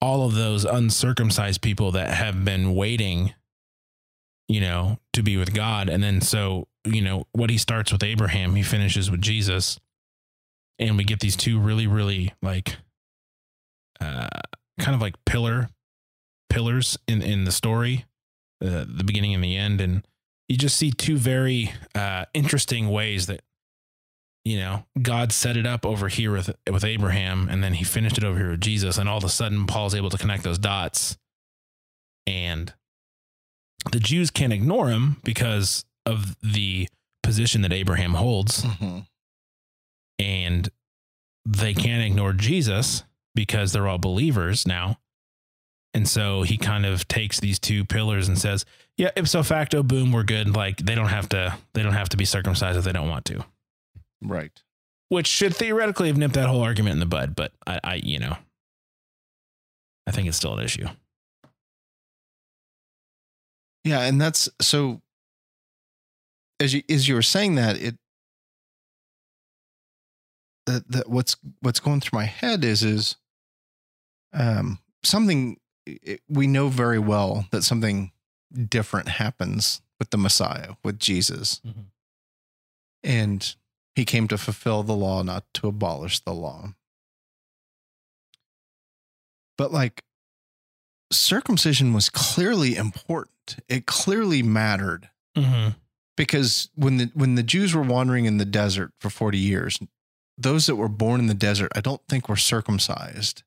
all 0.00 0.24
of 0.26 0.34
those 0.34 0.64
uncircumcised 0.64 1.60
people 1.62 1.90
that 1.92 2.10
have 2.10 2.44
been 2.44 2.74
waiting 2.74 3.34
you 4.48 4.60
know 4.60 4.98
to 5.12 5.22
be 5.22 5.36
with 5.36 5.54
God. 5.54 5.88
And 5.88 6.02
then 6.02 6.20
so 6.20 6.68
you 6.84 7.00
know 7.00 7.26
what 7.32 7.50
he 7.50 7.58
starts 7.58 7.92
with 7.92 8.02
Abraham 8.02 8.54
he 8.54 8.62
finishes 8.62 9.10
with 9.10 9.20
Jesus. 9.20 9.78
And 10.78 10.96
we 10.96 11.04
get 11.04 11.20
these 11.20 11.36
two 11.36 11.58
really 11.58 11.86
really 11.86 12.32
like 12.42 12.76
uh 14.00 14.28
kind 14.78 14.94
of 14.94 15.00
like 15.00 15.14
pillar 15.24 15.70
pillars 16.50 16.98
in 17.08 17.22
in 17.22 17.44
the 17.44 17.52
story 17.52 18.04
uh, 18.64 18.84
the 18.88 19.04
beginning 19.04 19.34
and 19.34 19.44
the 19.44 19.56
end. 19.56 19.80
And 19.80 20.06
you 20.48 20.56
just 20.56 20.76
see 20.76 20.90
two 20.90 21.16
very 21.16 21.72
uh, 21.94 22.24
interesting 22.34 22.88
ways 22.88 23.26
that 23.26 23.42
you 24.46 24.56
know 24.58 24.84
God 25.02 25.32
set 25.32 25.56
it 25.56 25.66
up 25.66 25.84
over 25.84 26.06
here 26.06 26.30
with 26.30 26.54
with 26.70 26.84
Abraham, 26.84 27.48
and 27.50 27.64
then 27.64 27.74
He 27.74 27.82
finished 27.84 28.16
it 28.16 28.22
over 28.24 28.38
here 28.38 28.50
with 28.52 28.60
Jesus, 28.60 28.96
and 28.96 29.08
all 29.08 29.18
of 29.18 29.24
a 29.24 29.28
sudden 29.28 29.66
Paul's 29.66 29.94
able 29.94 30.10
to 30.10 30.18
connect 30.18 30.44
those 30.44 30.58
dots, 30.58 31.16
and 32.28 32.72
the 33.90 33.98
Jews 33.98 34.30
can't 34.30 34.52
ignore 34.52 34.88
him 34.88 35.16
because 35.24 35.84
of 36.04 36.36
the 36.42 36.88
position 37.24 37.62
that 37.62 37.72
Abraham 37.72 38.14
holds, 38.14 38.62
Mhm. 38.62 39.06
and 40.20 40.68
they 41.44 41.74
can't 41.74 42.04
ignore 42.04 42.32
Jesus 42.32 43.02
because 43.34 43.72
they're 43.72 43.88
all 43.88 43.98
believers 43.98 44.64
now. 44.66 44.98
And 45.92 46.08
so 46.08 46.42
he 46.42 46.56
kind 46.56 46.84
of 46.86 47.08
takes 47.08 47.40
these 47.40 47.58
two 47.58 47.84
pillars 47.84 48.28
and 48.28 48.38
says, 48.38 48.64
"Yeah, 48.96 49.10
ipso 49.16 49.42
facto, 49.42 49.82
boom, 49.82 50.12
we're 50.12 50.24
good. 50.24 50.54
Like 50.54 50.76
they 50.78 50.94
don't 50.94 51.08
have 51.08 51.28
to, 51.30 51.56
they 51.74 51.82
don't 51.82 51.94
have 51.94 52.10
to 52.10 52.16
be 52.16 52.24
circumcised 52.24 52.78
if 52.78 52.84
they 52.84 52.92
don't 52.92 53.08
want 53.08 53.24
to." 53.26 53.44
Right. 54.22 54.62
Which 55.08 55.26
should 55.26 55.54
theoretically 55.54 56.08
have 56.08 56.16
nipped 56.16 56.34
that 56.34 56.48
whole 56.48 56.62
argument 56.62 56.94
in 56.94 57.00
the 57.00 57.06
bud, 57.06 57.36
but 57.36 57.52
I, 57.66 57.80
I 57.84 57.94
you 57.96 58.18
know, 58.18 58.36
I 60.06 60.10
think 60.10 60.28
it's 60.28 60.36
still 60.36 60.58
an 60.58 60.64
issue. 60.64 60.88
Yeah, 63.84 64.00
and 64.00 64.20
that's 64.20 64.48
so. 64.60 65.00
As 66.58 66.74
you 66.74 66.82
as 66.88 67.06
you 67.06 67.14
were 67.14 67.22
saying 67.22 67.54
that, 67.56 67.80
it 67.80 67.96
that 70.66 70.90
that 70.90 71.08
what's 71.08 71.36
what's 71.60 71.78
going 71.80 72.00
through 72.00 72.18
my 72.18 72.24
head 72.24 72.64
is 72.64 72.82
is 72.82 73.16
um 74.32 74.80
something 75.04 75.58
it, 75.86 76.20
we 76.28 76.46
know 76.48 76.68
very 76.68 76.98
well 76.98 77.46
that 77.52 77.62
something 77.62 78.10
different 78.68 79.08
happens 79.08 79.82
with 80.00 80.10
the 80.10 80.18
Messiah 80.18 80.72
with 80.82 80.98
Jesus, 80.98 81.60
and 83.04 83.54
he 83.96 84.04
came 84.04 84.28
to 84.28 84.38
fulfill 84.38 84.82
the 84.84 84.94
law, 84.94 85.22
not 85.22 85.44
to 85.54 85.66
abolish 85.66 86.20
the 86.20 86.32
law. 86.34 86.74
But 89.58 89.72
like 89.72 90.04
circumcision 91.10 91.92
was 91.92 92.08
clearly 92.10 92.76
important. 92.76 93.56
It 93.68 93.86
clearly 93.86 94.42
mattered 94.42 95.08
Mm-hmm. 95.36 95.70
because 96.16 96.70
when 96.76 96.96
the 96.96 97.10
when 97.12 97.34
the 97.34 97.42
Jews 97.42 97.74
were 97.74 97.82
wandering 97.82 98.24
in 98.24 98.38
the 98.38 98.46
desert 98.46 98.92
for 99.00 99.10
40 99.10 99.36
years, 99.36 99.78
those 100.38 100.64
that 100.64 100.76
were 100.76 100.88
born 100.88 101.20
in 101.20 101.26
the 101.26 101.34
desert, 101.34 101.72
I 101.74 101.82
don't 101.82 102.00
think 102.08 102.26
were 102.28 102.36
circumcised. 102.36 103.42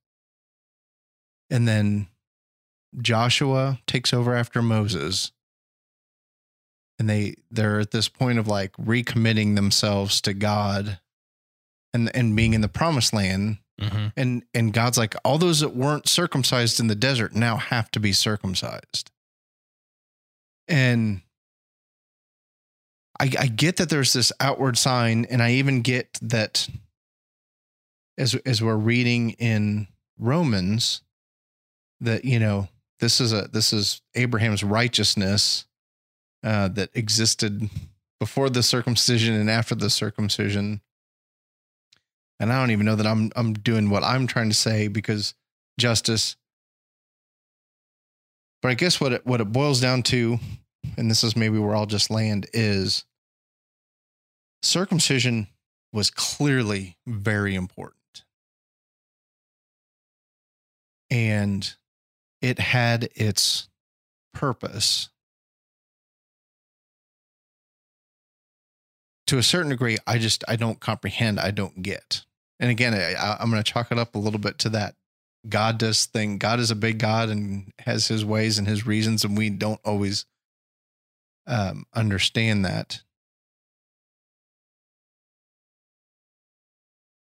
And 1.49 1.67
then 1.67 2.09
Joshua 3.01 3.79
takes 3.87 4.13
over 4.13 4.35
after 4.35 4.61
Moses. 4.61 5.31
And 6.99 7.09
they 7.09 7.35
they're 7.49 7.79
at 7.79 7.91
this 7.91 8.09
point 8.09 8.39
of 8.39 8.47
like 8.47 8.73
recommitting 8.73 9.55
themselves 9.55 10.21
to 10.21 10.33
God 10.33 10.99
and 11.93 12.13
and 12.15 12.35
being 12.35 12.53
in 12.53 12.61
the 12.61 12.67
promised 12.67 13.13
land 13.13 13.57
Mm-hmm. 13.79 14.07
and 14.17 14.43
and 14.53 14.73
God's 14.73 14.97
like 14.97 15.15
all 15.23 15.37
those 15.37 15.61
that 15.61 15.73
weren't 15.73 16.07
circumcised 16.09 16.81
in 16.81 16.87
the 16.87 16.95
desert 16.95 17.33
now 17.33 17.55
have 17.55 17.89
to 17.91 17.99
be 18.01 18.11
circumcised. 18.11 19.09
And 20.67 21.21
I 23.21 23.31
I 23.39 23.47
get 23.47 23.77
that 23.77 23.89
there's 23.89 24.11
this 24.11 24.33
outward 24.41 24.77
sign 24.77 25.25
and 25.29 25.41
I 25.41 25.51
even 25.51 25.81
get 25.81 26.19
that 26.21 26.67
as 28.17 28.35
as 28.45 28.61
we're 28.61 28.75
reading 28.75 29.31
in 29.31 29.87
Romans 30.17 31.01
that 32.01 32.25
you 32.25 32.37
know 32.37 32.67
this 32.99 33.21
is 33.21 33.31
a 33.31 33.47
this 33.47 33.71
is 33.71 34.01
Abraham's 34.13 34.61
righteousness 34.63 35.65
uh, 36.43 36.67
that 36.69 36.89
existed 36.93 37.69
before 38.19 38.49
the 38.49 38.63
circumcision 38.63 39.33
and 39.33 39.49
after 39.49 39.75
the 39.75 39.89
circumcision 39.89 40.81
and 42.39 42.53
I 42.53 42.59
don't 42.59 42.71
even 42.71 42.85
know 42.85 42.95
that 42.95 43.07
I'm 43.07 43.31
I'm 43.35 43.53
doing 43.53 43.89
what 43.89 44.03
I'm 44.03 44.25
trying 44.25 44.49
to 44.49 44.55
say 44.55 44.87
because 44.87 45.33
justice. 45.77 46.35
But 48.61 48.69
I 48.69 48.73
guess 48.73 49.01
what 49.01 49.13
it 49.13 49.25
what 49.25 49.41
it 49.41 49.51
boils 49.51 49.81
down 49.81 50.03
to, 50.03 50.39
and 50.97 51.11
this 51.11 51.23
is 51.23 51.35
maybe 51.35 51.57
where 51.57 51.75
I'll 51.75 51.85
just 51.85 52.09
land, 52.09 52.47
is 52.53 53.05
circumcision 54.63 55.47
was 55.91 56.09
clearly 56.09 56.97
very 57.05 57.55
important. 57.55 57.95
And 61.09 61.73
it 62.41 62.59
had 62.59 63.09
its 63.15 63.67
purpose. 64.33 65.09
To 69.29 69.37
a 69.37 69.43
certain 69.43 69.69
degree, 69.69 69.95
I 70.07 70.17
just 70.17 70.43
I 70.47 70.55
don't 70.55 70.79
comprehend, 70.79 71.39
I 71.39 71.51
don't 71.51 71.83
get. 71.83 72.25
And 72.59 72.71
again, 72.71 72.95
I, 72.95 73.37
I'm 73.39 73.51
going 73.51 73.61
to 73.61 73.71
chalk 73.71 73.91
it 73.91 73.99
up 73.99 74.15
a 74.15 74.17
little 74.17 74.39
bit 74.39 74.57
to 74.57 74.69
that. 74.69 74.95
God 75.47 75.77
does 75.77 76.05
thing. 76.05 76.39
God 76.39 76.59
is 76.59 76.71
a 76.71 76.75
big 76.75 76.97
God 76.97 77.29
and 77.29 77.71
has 77.77 78.07
His 78.07 78.25
ways 78.25 78.57
and 78.57 78.67
His 78.67 78.87
reasons, 78.87 79.23
and 79.23 79.37
we 79.37 79.51
don't 79.51 79.79
always 79.85 80.25
um, 81.45 81.85
understand 81.93 82.65
that. 82.65 83.03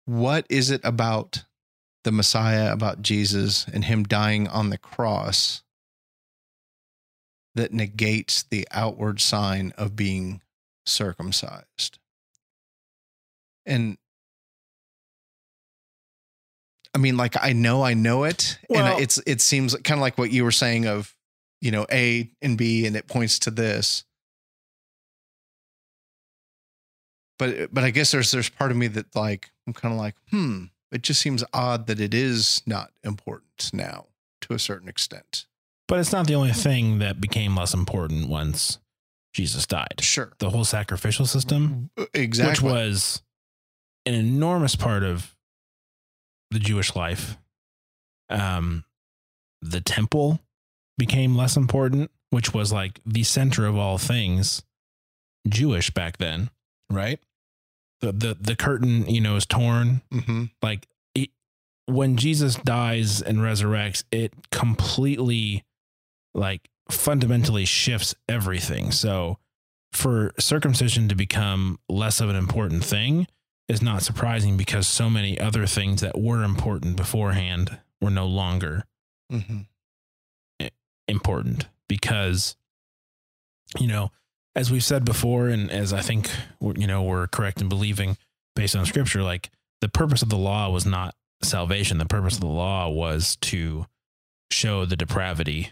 What 0.06 0.46
is 0.50 0.72
it 0.72 0.80
about 0.86 1.44
the 2.06 2.14
Messiah, 2.14 2.72
about 2.72 3.02
Jesus, 3.02 3.66
and 3.68 3.84
Him 3.84 4.04
dying 4.04 4.48
on 4.48 4.70
the 4.70 4.78
cross 4.78 5.62
that 7.54 7.74
negates 7.74 8.44
the 8.44 8.66
outward 8.72 9.20
sign 9.20 9.74
of 9.78 9.98
being 9.98 10.40
circumcised. 10.88 12.00
And 13.66 13.98
I 16.96 17.00
mean, 17.00 17.18
like 17.18 17.36
I 17.40 17.54
know 17.54 17.84
I 17.84 17.94
know 17.94 18.24
it, 18.24 18.58
Well- 18.70 18.86
and 18.94 19.02
it's 19.02 19.20
it 19.28 19.42
seems 19.42 19.76
kind 19.84 20.00
of 20.00 20.02
like 20.02 20.18
what 20.18 20.32
you 20.32 20.44
were 20.44 20.52
saying 20.52 20.88
of 20.88 21.14
you 21.62 21.72
know 21.72 21.86
A 21.92 22.32
and 22.42 22.58
B, 22.58 22.86
and 22.86 22.96
it 22.96 23.08
points 23.08 23.40
to 23.40 23.52
this. 23.52 24.04
But 27.40 27.74
but 27.74 27.84
I 27.84 27.92
guess 27.92 28.12
there's 28.12 28.32
there's 28.32 28.50
part 28.50 28.72
of 28.72 28.78
me 28.78 28.88
that 28.88 29.16
like 29.16 29.52
I'm 29.68 29.74
kind 29.74 29.94
of 29.94 30.00
like 30.00 30.16
hmm, 30.32 30.66
it 30.92 31.04
just 31.04 31.22
seems 31.22 31.44
odd 31.54 31.88
that 31.88 32.00
it 32.00 32.14
is 32.14 32.62
not 32.66 32.92
important 33.04 33.70
now 33.74 34.08
to 34.42 34.54
a 34.54 34.60
certain 34.60 34.88
extent. 34.90 35.46
But 35.88 36.00
it's 36.00 36.12
not 36.12 36.28
the 36.28 36.36
only 36.36 36.52
thing 36.52 37.00
that 37.00 37.22
became 37.22 37.56
less 37.56 37.74
important 37.74 38.28
once 38.28 38.80
Jesus 39.38 39.66
died. 39.68 40.00
Sure, 40.02 40.34
The 40.40 40.50
whole 40.50 40.66
sacrificial 40.66 41.26
system, 41.28 41.92
exactly. 42.14 42.50
which 42.68 42.74
was 42.74 43.22
an 44.06 44.16
enormous 44.16 44.76
part 44.76 45.04
of 45.04 45.36
the 46.52 46.60
Jewish 46.60 46.96
life. 46.96 47.38
Um, 48.30 48.84
the 49.62 49.80
temple 49.80 50.40
became 50.98 51.36
less 51.36 51.56
important, 51.56 52.10
which 52.32 52.54
was 52.54 52.74
like 52.74 53.00
the 53.06 53.24
center 53.24 53.68
of 53.68 53.78
all 53.78 53.98
things 54.00 54.64
Jewish 55.48 55.92
back 55.92 56.18
then, 56.18 56.50
right? 56.90 57.20
The 58.02 58.12
the 58.12 58.38
the 58.40 58.56
curtain, 58.56 59.08
you 59.08 59.22
know, 59.22 59.36
is 59.36 59.46
torn. 59.46 60.02
hmm 60.12 60.46
Like 60.64 60.88
it, 61.16 61.30
when 61.86 62.18
Jesus 62.18 62.56
dies 62.56 63.22
and 63.22 63.38
resurrects, 63.38 64.04
it 64.12 64.34
completely 64.52 65.64
like 66.34 66.70
fundamentally 66.92 67.66
shifts 67.66 68.16
everything. 68.28 68.92
So 68.92 69.38
for 69.92 70.34
circumcision 70.40 71.08
to 71.10 71.16
become 71.16 71.80
less 71.90 72.20
of 72.22 72.30
an 72.30 72.36
important 72.36 72.84
thing 72.84 73.28
is 73.68 73.82
not 73.82 74.04
surprising 74.04 74.58
because 74.58 74.88
so 74.88 75.10
many 75.10 75.40
other 75.40 75.66
things 75.66 76.02
that 76.02 76.20
were 76.20 76.44
important 76.44 76.96
beforehand 76.96 77.80
were 78.02 78.10
no 78.10 78.26
longer 78.26 78.84
hmm 79.30 79.62
important 81.10 81.68
because 81.88 82.58
you 83.80 83.88
know 83.88 84.12
as 84.58 84.70
we've 84.70 84.84
said 84.84 85.06
before 85.06 85.48
and 85.48 85.72
as 85.72 85.94
i 85.94 86.02
think 86.02 86.30
you 86.76 86.86
know 86.86 87.02
we're 87.02 87.28
correct 87.28 87.62
in 87.62 87.70
believing 87.70 88.18
based 88.58 88.76
on 88.76 88.86
scripture 88.86 89.24
like 89.24 89.50
the 89.80 89.88
purpose 89.88 90.22
of 90.22 90.28
the 90.28 90.38
law 90.38 90.70
was 90.70 90.86
not 90.86 91.16
salvation 91.42 91.98
the 91.98 92.06
purpose 92.06 92.36
of 92.36 92.42
the 92.42 92.46
law 92.46 92.90
was 92.90 93.38
to 93.38 93.86
show 94.52 94.84
the 94.84 94.98
depravity 94.98 95.72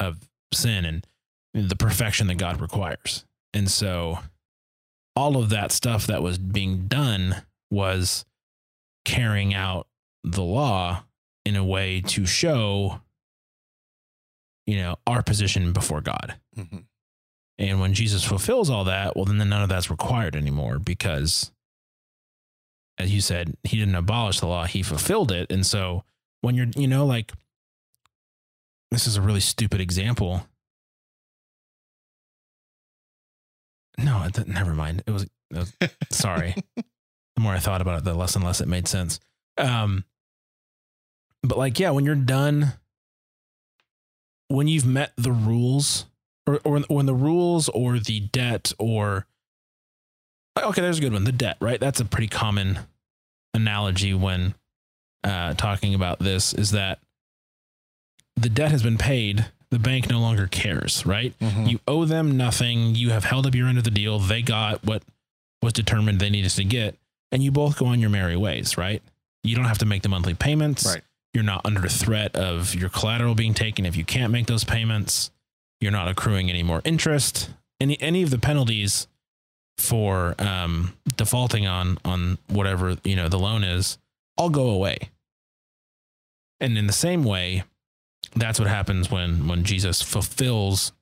of 0.00 0.28
sin 0.54 0.84
and 0.84 1.06
the 1.54 1.76
perfection 1.76 2.26
that 2.28 2.36
god 2.36 2.60
requires. 2.60 3.24
And 3.52 3.70
so 3.70 4.18
all 5.14 5.36
of 5.36 5.50
that 5.50 5.72
stuff 5.72 6.06
that 6.06 6.22
was 6.22 6.38
being 6.38 6.86
done 6.88 7.42
was 7.70 8.24
carrying 9.04 9.54
out 9.54 9.86
the 10.24 10.42
law 10.42 11.04
in 11.44 11.56
a 11.56 11.64
way 11.64 12.00
to 12.00 12.24
show 12.24 13.00
you 14.66 14.76
know 14.76 14.96
our 15.06 15.22
position 15.22 15.72
before 15.72 16.00
god. 16.00 16.36
Hmm 16.56 16.78
and 17.58 17.80
when 17.80 17.94
jesus 17.94 18.24
fulfills 18.24 18.68
all 18.68 18.84
that 18.84 19.14
well 19.14 19.24
then 19.24 19.36
none 19.48 19.62
of 19.62 19.68
that's 19.68 19.90
required 19.90 20.34
anymore 20.34 20.78
because 20.78 21.52
as 22.98 23.12
you 23.12 23.20
said 23.20 23.56
he 23.62 23.78
didn't 23.78 23.94
abolish 23.94 24.40
the 24.40 24.46
law 24.46 24.64
he 24.64 24.82
fulfilled 24.82 25.32
it. 25.32 25.50
And 25.50 25.66
so 25.66 26.04
when 26.40 26.54
you're 26.54 26.68
you 26.76 26.86
know 26.86 27.06
like 27.06 27.32
this 28.94 29.08
is 29.08 29.16
a 29.16 29.22
really 29.22 29.40
stupid 29.40 29.80
example. 29.80 30.46
No 33.98 34.22
it, 34.22 34.46
never 34.46 34.72
mind. 34.72 35.02
It 35.06 35.10
was, 35.10 35.24
it 35.24 35.30
was 35.50 35.72
sorry. 36.10 36.54
The 36.76 37.40
more 37.40 37.52
i 37.52 37.58
thought 37.58 37.80
about 37.80 37.98
it 37.98 38.04
the 38.04 38.14
less 38.14 38.36
and 38.36 38.44
less 38.44 38.60
it 38.60 38.68
made 38.68 38.86
sense. 38.86 39.18
Um 39.58 40.04
but 41.42 41.58
like 41.58 41.78
yeah 41.78 41.90
when 41.90 42.04
you're 42.04 42.14
done 42.14 42.74
when 44.48 44.68
you've 44.68 44.86
met 44.86 45.12
the 45.16 45.32
rules 45.32 46.06
or, 46.46 46.60
or 46.64 46.78
when 46.82 47.06
the 47.06 47.14
rules 47.14 47.68
or 47.68 47.98
the 47.98 48.20
debt 48.20 48.72
or 48.78 49.26
okay 50.56 50.80
there's 50.80 50.98
a 50.98 51.00
good 51.00 51.12
one 51.12 51.24
the 51.24 51.32
debt 51.32 51.56
right? 51.60 51.80
That's 51.80 52.00
a 52.00 52.04
pretty 52.04 52.28
common 52.28 52.78
analogy 53.52 54.14
when 54.14 54.54
uh, 55.24 55.54
talking 55.54 55.94
about 55.94 56.20
this 56.20 56.52
is 56.52 56.70
that 56.72 57.00
the 58.36 58.48
debt 58.48 58.70
has 58.70 58.82
been 58.82 58.98
paid 58.98 59.46
the 59.70 59.78
bank 59.78 60.08
no 60.08 60.20
longer 60.20 60.46
cares 60.46 61.04
right? 61.04 61.32
Hmm 61.40 61.66
you 61.66 61.80
owe 61.88 62.04
them 62.04 62.36
nothing. 62.36 62.94
You 62.94 63.10
have 63.10 63.24
held 63.24 63.46
up 63.46 63.54
your 63.54 63.66
end 63.68 63.78
of 63.78 63.84
the 63.84 63.90
deal. 63.90 64.18
They 64.18 64.42
got 64.42 64.84
what 64.84 65.02
was 65.62 65.72
determined 65.72 66.20
they 66.20 66.30
needed 66.30 66.50
to 66.50 66.64
get. 66.64 66.96
And 67.32 67.42
you 67.42 67.50
both 67.50 67.78
go 67.78 67.86
on 67.86 68.00
your 68.00 68.10
merry 68.10 68.36
ways 68.36 68.76
right? 68.78 69.02
You 69.42 69.56
don't 69.56 69.64
have 69.64 69.78
to 69.78 69.86
make 69.86 70.02
the 70.02 70.08
monthly 70.08 70.34
payments. 70.34 70.86
Right. 70.86 71.02
you're 71.32 71.42
not 71.42 71.62
under 71.64 71.80
the 71.80 71.88
threat 71.88 72.36
of 72.36 72.74
your 72.74 72.88
collateral 72.88 73.34
being 73.34 73.54
taken 73.54 73.84
if 73.84 73.96
you 73.96 74.04
can't 74.04 74.32
make 74.32 74.46
those 74.46 74.62
payments. 74.64 75.30
You're 75.80 75.92
not 75.92 76.08
accruing 76.08 76.48
any 76.50 76.62
more 76.62 76.80
interest. 76.84 77.50
Any 77.80 78.00
any 78.00 78.22
of 78.22 78.30
the 78.30 78.38
penalties 78.38 79.08
for 79.76 80.34
um, 80.38 80.94
defaulting 81.16 81.66
on 81.66 81.98
on 82.04 82.38
whatever 82.48 82.96
you 83.02 83.16
know 83.16 83.28
the 83.28 83.38
loan 83.38 83.64
is 83.64 83.98
all 84.38 84.50
go 84.50 84.68
away. 84.68 85.10
And 86.60 86.78
in 86.78 86.86
the 86.86 86.92
same 86.92 87.24
way 87.24 87.64
that's 88.36 88.58
what 88.58 88.68
happens 88.68 89.10
when 89.10 89.46
when 89.48 89.64
jesus 89.64 90.02
fulfills 90.02 90.92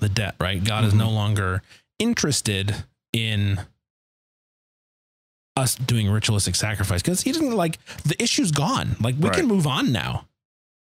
the 0.00 0.08
debt 0.08 0.34
right 0.40 0.64
god 0.64 0.84
is 0.84 0.92
Mhm. 0.92 0.98
no 0.98 1.10
longer 1.10 1.62
interested 1.98 2.74
in 3.12 3.60
us 5.56 5.74
doing 5.74 6.08
ritualistic 6.08 6.54
sacrifice 6.54 7.02
because 7.02 7.22
he 7.22 7.32
doesn't 7.32 7.52
like 7.52 7.78
the 8.04 8.20
issue's 8.22 8.52
gone 8.52 8.96
like 9.00 9.16
we 9.18 9.30
can 9.30 9.46
move 9.46 9.66
on 9.66 9.90
now 9.92 10.26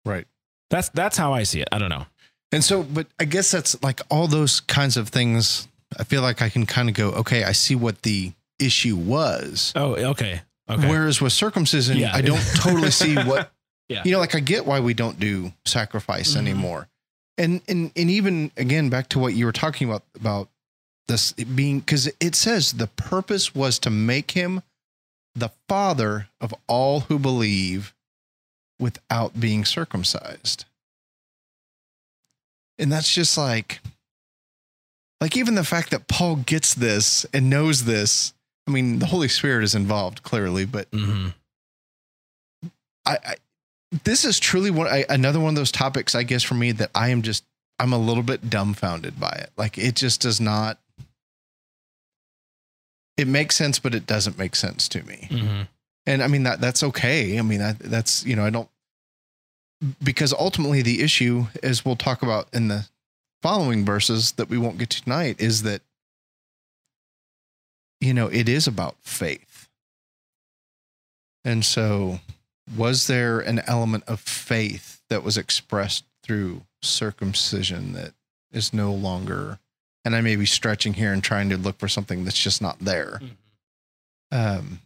Right. 0.05 0.25
that's 0.69 0.89
that's 0.89 1.17
how 1.17 1.33
i 1.33 1.43
see 1.43 1.61
it 1.61 1.67
i 1.71 1.77
don't 1.79 1.89
know 1.89 2.05
And 2.51 2.63
so, 2.63 2.81
but 2.81 3.05
I 3.19 3.25
guess 3.25 3.51
that's 3.51 3.77
like 3.83 4.01
all 4.09 4.25
those 4.27 4.59
kinds 4.61 4.97
of 4.97 5.09
things. 5.09 5.67
I 5.99 6.03
feel 6.03 6.23
like 6.23 6.41
I 6.41 6.49
can 6.49 6.65
kind 6.65 6.89
of 6.89 6.95
go, 6.95 7.09
okay, 7.21 7.43
I 7.43 7.51
see 7.53 7.75
what 7.75 8.01
the 8.01 8.31
issue 8.57 8.95
was. 8.97 9.71
oh 9.75 9.93
okay 10.13 10.41
okay 10.67 10.89
Whereas 10.89 11.21
with 11.21 11.31
circumcision, 11.31 11.97
Yeah. 11.97 12.09
I 12.15 12.21
don't 12.21 12.41
totally 12.55 12.89
see 12.89 13.13
what, 13.15 13.51
Yeah. 13.89 14.03
you 14.05 14.11
know, 14.11 14.19
like 14.19 14.35
I 14.35 14.39
get 14.39 14.65
why 14.67 14.79
we 14.79 14.93
don't 14.93 15.19
do 15.19 15.51
sacrifice 15.65 16.33
Mhm. 16.33 16.37
anymore. 16.37 16.87
And, 17.37 17.61
and, 17.67 17.91
and 17.95 18.09
even 18.09 18.51
again, 18.55 18.89
back 18.89 19.09
to 19.09 19.19
what 19.19 19.33
you 19.33 19.45
were 19.45 19.51
talking 19.51 19.87
about, 19.89 20.03
about 20.15 20.49
this 21.07 21.33
being, 21.33 21.81
cause 21.81 22.07
it 22.19 22.35
says 22.35 22.73
the 22.73 22.87
purpose 22.87 23.55
was 23.55 23.79
to 23.79 23.89
make 23.89 24.31
him 24.31 24.61
the 25.35 25.49
father 25.67 26.27
of 26.39 26.53
all 26.67 27.01
who 27.01 27.17
believe 27.17 27.93
without 28.79 29.39
being 29.39 29.65
circumcised. 29.65 30.65
And 32.77 32.91
that's 32.91 33.11
just 33.13 33.37
like, 33.37 33.79
like 35.19 35.35
even 35.35 35.55
the 35.55 35.63
fact 35.65 35.91
that 35.91 36.07
Paul 36.07 36.37
gets 36.37 36.73
this 36.73 37.25
and 37.33 37.49
knows 37.49 37.85
this. 37.85 38.33
I 38.67 38.71
mean, 38.71 38.99
the 38.99 39.07
Holy 39.07 39.27
Spirit 39.27 39.63
is 39.63 39.73
involved 39.75 40.21
clearly, 40.23 40.65
but 40.65 40.87
hmm 40.93 41.29
I, 43.05 43.17
I 43.25 43.35
this 44.03 44.25
is 44.25 44.39
truly 44.39 44.71
one 44.71 44.87
I, 44.87 45.05
another 45.09 45.39
one 45.39 45.49
of 45.49 45.55
those 45.55 45.71
topics 45.71 46.15
I 46.15 46.23
guess 46.23 46.43
for 46.43 46.53
me 46.55 46.71
that 46.73 46.91
I 46.93 47.09
am 47.09 47.21
just 47.21 47.43
I'm 47.79 47.93
a 47.93 47.97
little 47.97 48.23
bit 48.23 48.49
dumbfounded 48.49 49.19
by 49.19 49.29
it. 49.29 49.51
Like 49.57 49.77
it 49.77 49.95
just 49.95 50.21
does 50.21 50.41
not. 50.41 50.77
It 53.17 53.27
makes 53.27 53.55
sense, 53.55 53.79
but 53.79 53.95
it 53.95 54.05
doesn't 54.05 54.37
make 54.37 54.55
sense 54.55 54.87
to 54.89 55.03
me. 55.03 55.27
hmm 55.29 55.61
And 56.05 56.21
I 56.21 56.27
mean 56.27 56.43
that 56.43 56.61
that's 56.61 56.83
okay. 56.83 57.39
I 57.39 57.41
mean 57.41 57.59
that 57.59 57.79
that's 57.79 58.25
you 58.25 58.35
know 58.35 58.45
I 58.45 58.49
don't 58.49 58.69
because 60.03 60.33
ultimately 60.33 60.81
the 60.81 61.01
issue 61.01 61.47
as 61.63 61.85
we'll 61.85 61.95
talk 61.95 62.21
about 62.21 62.47
in 62.53 62.67
the 62.67 62.87
following 63.41 63.85
verses 63.85 64.33
that 64.33 64.49
we 64.49 64.57
won't 64.57 64.77
get 64.77 64.89
to 64.89 65.01
tonight 65.01 65.39
is 65.39 65.63
that 65.63 65.81
you 68.01 68.13
know 68.13 68.27
it 68.27 68.49
is 68.49 68.67
about 68.67 68.97
faith. 69.01 69.67
And 71.45 71.63
so 71.63 72.19
was 72.75 73.07
there 73.07 73.39
an 73.39 73.59
element 73.67 74.03
of 74.07 74.19
faith 74.19 75.01
that 75.09 75.23
was 75.23 75.37
expressed 75.37 76.05
through 76.23 76.63
circumcision 76.81 77.93
that 77.93 78.13
is 78.51 78.73
no 78.73 78.93
longer 78.93 79.59
and 80.05 80.15
I 80.15 80.21
may 80.21 80.35
be 80.35 80.45
stretching 80.45 80.93
here 80.93 81.11
and 81.11 81.23
trying 81.23 81.49
to 81.49 81.57
look 81.57 81.77
for 81.77 81.87
something 81.87 82.23
that's 82.23 82.39
just 82.39 82.61
not 82.61 82.79
there. 82.79 83.19
Um 84.31 84.79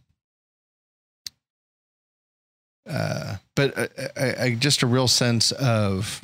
uh 2.90 3.38
but 3.56 3.78
uh, 3.78 3.88
I, 4.18 4.44
I 4.44 4.56
just 4.56 4.82
a 4.82 4.88
real 4.88 5.08
sense 5.08 5.52
of 5.52 6.22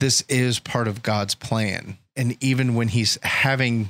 this 0.00 0.22
is 0.22 0.58
part 0.58 0.88
of 0.88 1.02
god's 1.02 1.34
plan. 1.34 1.98
And 2.16 2.36
even 2.42 2.74
when 2.74 2.88
he's 2.88 3.18
having 3.22 3.88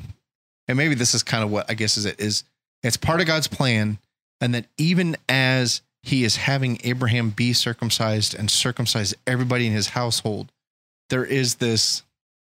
and 0.66 0.76
maybe 0.76 0.94
this 0.94 1.14
is 1.14 1.22
kind 1.22 1.42
of 1.42 1.50
what 1.50 1.70
i 1.70 1.74
guess 1.74 1.96
is 1.96 2.04
it 2.04 2.20
is 2.20 2.44
it's 2.82 2.96
part 2.96 3.20
of 3.20 3.26
god's 3.26 3.48
plan. 3.48 3.98
And 4.40 4.54
that 4.54 4.66
even 4.76 5.16
as 5.28 5.82
he 6.02 6.24
is 6.24 6.36
having 6.36 6.78
abraham 6.84 7.30
be 7.30 7.52
circumcised 7.52 8.34
and 8.34 8.50
circumcise 8.50 9.14
everybody 9.26 9.66
in 9.66 9.72
his 9.72 9.88
household 9.88 10.50
there 11.10 11.24
is 11.24 11.56
this 11.56 12.02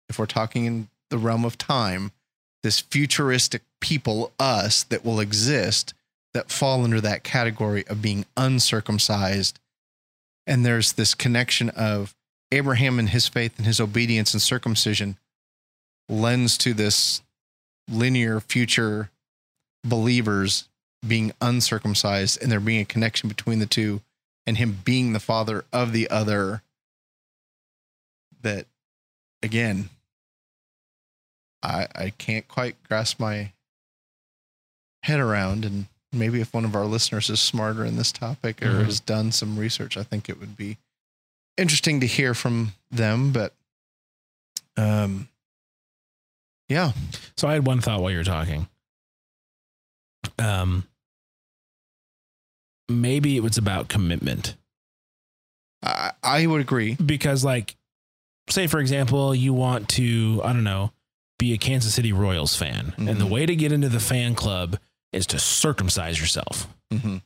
if 0.09 0.19
we're 0.19 0.25
talking 0.25 0.65
in 0.65 0.87
the 1.09 1.17
realm 1.17 1.45
of 1.45 1.57
time 1.57 2.11
this 2.63 2.79
futuristic 2.79 3.63
people, 3.79 4.31
us, 4.39 4.83
that 4.83 5.03
will 5.03 5.19
exist 5.19 5.93
that 6.33 6.51
fall 6.51 6.83
under 6.83 7.01
that 7.01 7.23
category 7.23 7.85
of 7.87 8.01
being 8.01 8.25
uncircumcised. 8.37 9.59
And 10.47 10.65
there's 10.65 10.93
this 10.93 11.13
connection 11.13 11.69
of 11.71 12.15
Abraham 12.51 12.99
and 12.99 13.09
his 13.09 13.27
faith 13.27 13.57
and 13.57 13.65
his 13.65 13.81
obedience 13.81 14.33
and 14.33 14.41
circumcision 14.41 15.17
lends 16.07 16.57
to 16.59 16.73
this 16.73 17.21
linear 17.89 18.39
future 18.39 19.09
believers 19.83 20.69
being 21.07 21.31
uncircumcised 21.41 22.41
and 22.41 22.51
there 22.51 22.59
being 22.59 22.81
a 22.81 22.85
connection 22.85 23.27
between 23.27 23.59
the 23.59 23.65
two 23.65 24.01
and 24.45 24.57
him 24.57 24.79
being 24.83 25.13
the 25.13 25.19
father 25.19 25.65
of 25.73 25.91
the 25.93 26.09
other 26.09 26.61
that 28.41 28.65
again 29.43 29.89
i 31.63 31.87
i 31.95 32.09
can't 32.17 32.47
quite 32.47 32.75
grasp 32.87 33.19
my 33.19 33.51
head 35.03 35.19
around 35.19 35.65
and 35.65 35.87
maybe 36.13 36.41
if 36.41 36.53
one 36.53 36.65
of 36.65 36.75
our 36.75 36.85
listeners 36.85 37.29
is 37.29 37.39
smarter 37.39 37.83
in 37.85 37.95
this 37.97 38.11
topic 38.11 38.61
or 38.61 38.67
Mhm. 38.67 38.85
has 38.85 38.99
done 38.99 39.31
some 39.31 39.57
research 39.57 39.97
i 39.97 40.03
think 40.03 40.29
it 40.29 40.39
would 40.39 40.55
be 40.55 40.77
interesting 41.57 41.99
to 41.99 42.07
hear 42.07 42.33
from 42.33 42.73
them 42.91 43.31
but 43.31 43.53
um 44.77 45.27
yeah 46.69 46.91
So 47.37 47.47
I 47.47 47.53
had 47.53 47.65
one 47.65 47.81
thought 47.81 48.01
while 48.01 48.11
you 48.11 48.17
were 48.17 48.23
talking. 48.23 48.67
Um, 50.41 50.83
maybe 52.89 53.37
it 53.37 53.43
was 53.43 53.57
about 53.57 53.87
commitment 53.87 54.55
i 55.83 56.11
i 56.23 56.45
would 56.45 56.61
agree 56.61 56.95
because, 56.95 57.43
like, 57.45 57.75
say 58.49 58.67
for 58.67 58.79
example, 58.79 59.33
you 59.33 59.53
want 59.53 59.87
to, 59.89 60.41
I 60.43 60.51
don't 60.53 60.63
know, 60.63 60.91
be 61.39 61.53
a 61.53 61.57
Kansas 61.57 61.93
City 61.93 62.11
Royals 62.13 62.55
fan, 62.55 62.93
and 62.97 63.19
the 63.19 63.25
Mhm. 63.25 63.29
way 63.29 63.45
to 63.45 63.55
get 63.55 63.71
into 63.71 63.89
the 63.89 63.99
fan 63.99 64.35
club 64.35 64.77
is 65.13 65.25
to 65.27 65.39
circumcise 65.39 66.19
yourself. 66.19 66.67
hmm 66.91 67.17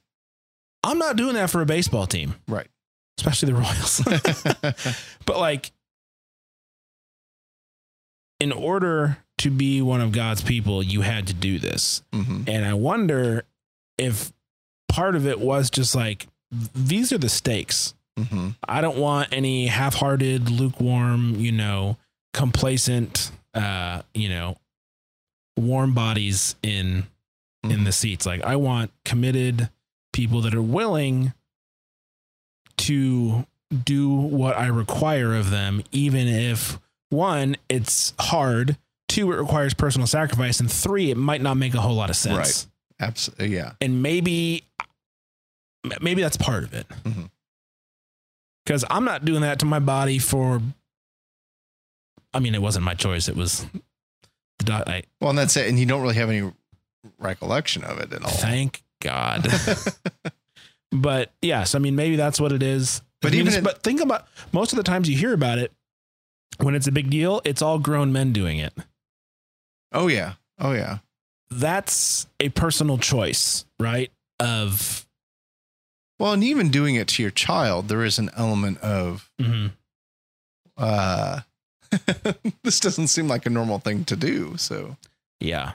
I'm 0.84 1.00
not 1.00 1.16
doing 1.16 1.34
that 1.34 1.50
for 1.50 1.62
a 1.62 1.66
baseball 1.66 2.06
team, 2.08 2.36
right 2.48 2.68
especially 3.18 3.52
the 3.52 3.60
Royals. 3.60 4.02
but 5.26 5.40
like, 5.40 5.72
in 8.40 8.52
order 8.52 9.18
to 9.46 9.52
be 9.52 9.80
one 9.80 10.02
of 10.02 10.12
God's 10.12 10.42
people, 10.42 10.82
you 10.82 11.02
had 11.02 11.28
to 11.28 11.34
do 11.34 11.60
this. 11.60 12.02
hmm 12.12 12.42
And 12.48 12.66
I 12.66 12.74
wonder 12.74 13.44
if 13.96 14.34
part 14.90 15.16
of 15.16 15.28
it 15.28 15.40
was 15.40 15.70
just 15.70 15.94
like, 15.94 16.26
these 16.74 17.14
are 17.14 17.20
the 17.20 17.30
stakes. 17.30 17.94
hmm 18.18 18.50
I 18.68 18.82
don't 18.82 18.98
want 18.98 19.30
any 19.32 19.68
half 19.68 19.94
hearted, 19.94 20.50
lukewarm, 20.50 21.36
you 21.36 21.52
know, 21.52 21.98
complacent, 22.34 23.32
uh, 23.54 24.02
you 24.16 24.30
know, 24.30 24.58
warm 25.58 25.94
bodies 25.94 26.56
in 26.64 27.06
in 27.64 27.84
the 27.84 27.92
seats. 27.92 28.26
Like 28.26 28.42
I 28.44 28.56
want 28.56 28.92
committed 29.06 29.70
people 30.12 30.42
that 30.42 30.56
are 30.56 30.62
willing 30.62 31.34
to 32.78 33.46
do 33.84 34.10
what 34.10 34.58
I 34.58 34.68
require 34.68 35.36
of 35.36 35.52
them, 35.52 35.84
even 35.92 36.28
if 36.28 36.80
one, 37.10 37.58
it's 37.70 38.14
hard, 38.20 38.78
two, 39.08 39.32
it 39.32 39.36
requires 39.38 39.74
personal 39.74 40.08
sacrifice, 40.08 40.60
and 40.60 40.72
three, 40.72 41.12
it 41.12 41.18
might 41.18 41.42
not 41.42 41.56
make 41.56 41.74
a 41.74 41.82
whole 41.82 41.96
lot 41.96 42.10
of 42.10 42.16
sense. 42.16 42.38
Right. 42.38 42.66
absolutely 43.00 43.56
yeah 43.56 43.74
And 43.82 44.02
maybe 44.02 44.64
maybe 46.02 46.22
that's 46.22 46.38
part 46.38 46.64
of 46.64 46.74
it. 46.74 46.88
Mhm. 47.04 47.30
Because 48.66 48.84
I'm 48.90 49.06
not 49.06 49.24
doing 49.26 49.42
that 49.42 49.60
to 49.60 49.66
my 49.66 49.80
body 49.80 50.18
for 50.20 50.62
I 52.34 52.40
mean, 52.40 52.54
it 52.56 52.62
wasn't 52.62 52.84
my 52.84 52.94
choice. 52.96 53.30
It 53.30 53.36
was 53.36 53.66
the 54.60 54.66
doc- 54.66 54.88
I 54.90 55.04
Well, 55.22 55.30
and 55.30 55.40
that's 55.40 55.56
it. 55.56 55.68
And 55.70 55.80
you 55.80 55.86
don't 55.86 56.02
really 56.02 56.16
have 56.16 56.30
any 56.30 56.52
recollection 57.20 57.84
of 57.84 58.00
it 58.00 58.12
at 58.12 58.24
all. 58.24 58.30
thank 58.32 58.82
God. 59.02 59.48
but 60.92 61.32
yes, 61.42 61.76
I 61.76 61.80
mean 61.80 61.96
maybe 61.96 62.16
that's 62.16 62.40
what 62.40 62.52
it 62.52 62.64
is. 62.64 63.02
But 63.22 63.30
I 63.30 63.32
mean, 63.38 63.42
even 63.48 63.54
in- 63.60 63.64
but 63.64 63.84
think 63.84 64.02
about 64.02 64.28
most 64.52 64.74
of 64.74 64.78
the 64.78 64.84
times 64.84 65.10
you 65.10 65.16
hear 65.16 65.34
about 65.34 65.58
it 65.60 65.72
when 66.60 66.74
it's 66.76 66.88
a 66.88 66.92
big 66.92 67.10
deal, 67.10 67.42
it's 67.46 67.62
all 67.62 67.78
grown 67.80 68.12
men 68.14 68.34
doing 68.34 68.58
it. 68.60 68.74
Oh, 69.96 70.08
yeah. 70.08 70.34
Oh, 70.60 70.74
yeah. 70.74 71.00
That's 71.50 72.28
a 72.40 72.50
personal 72.50 72.98
choice, 72.98 73.66
right? 73.80 74.12
Of 74.40 75.06
Well, 76.20 76.34
and 76.34 76.44
even 76.44 76.70
doing 76.70 76.96
it 76.96 77.08
to 77.10 77.22
your 77.22 77.32
child, 77.32 77.88
there 77.88 78.04
is 78.04 78.20
an 78.20 78.30
element 78.36 78.80
of, 78.80 79.30
mhm. 79.42 79.72
uh, 80.78 81.42
this 82.64 82.80
doesn't 82.80 83.08
seem 83.08 83.28
like 83.28 83.46
a 83.46 83.50
normal 83.50 83.80
thing 83.80 84.06
to 84.06 84.16
do. 84.16 84.58
So, 84.58 84.98
yeah. 85.40 85.74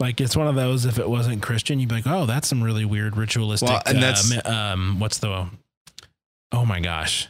Like 0.00 0.20
it's 0.20 0.36
one 0.36 0.46
of 0.46 0.54
those. 0.54 0.84
If 0.84 0.98
it 1.00 1.08
wasn't 1.10 1.42
Christian, 1.42 1.80
you'd 1.80 1.88
be 1.88 1.96
like, 1.96 2.06
"Oh, 2.06 2.24
that's 2.24 2.46
some 2.46 2.62
really 2.62 2.84
weird 2.84 3.16
ritualistic." 3.16 3.68
Well, 3.68 3.82
and 3.84 3.98
uh, 3.98 4.00
that's- 4.00 4.30
mi- 4.30 4.36
um, 4.38 5.00
what's 5.00 5.18
the? 5.18 5.48
Oh 6.52 6.64
my 6.64 6.78
gosh, 6.78 7.26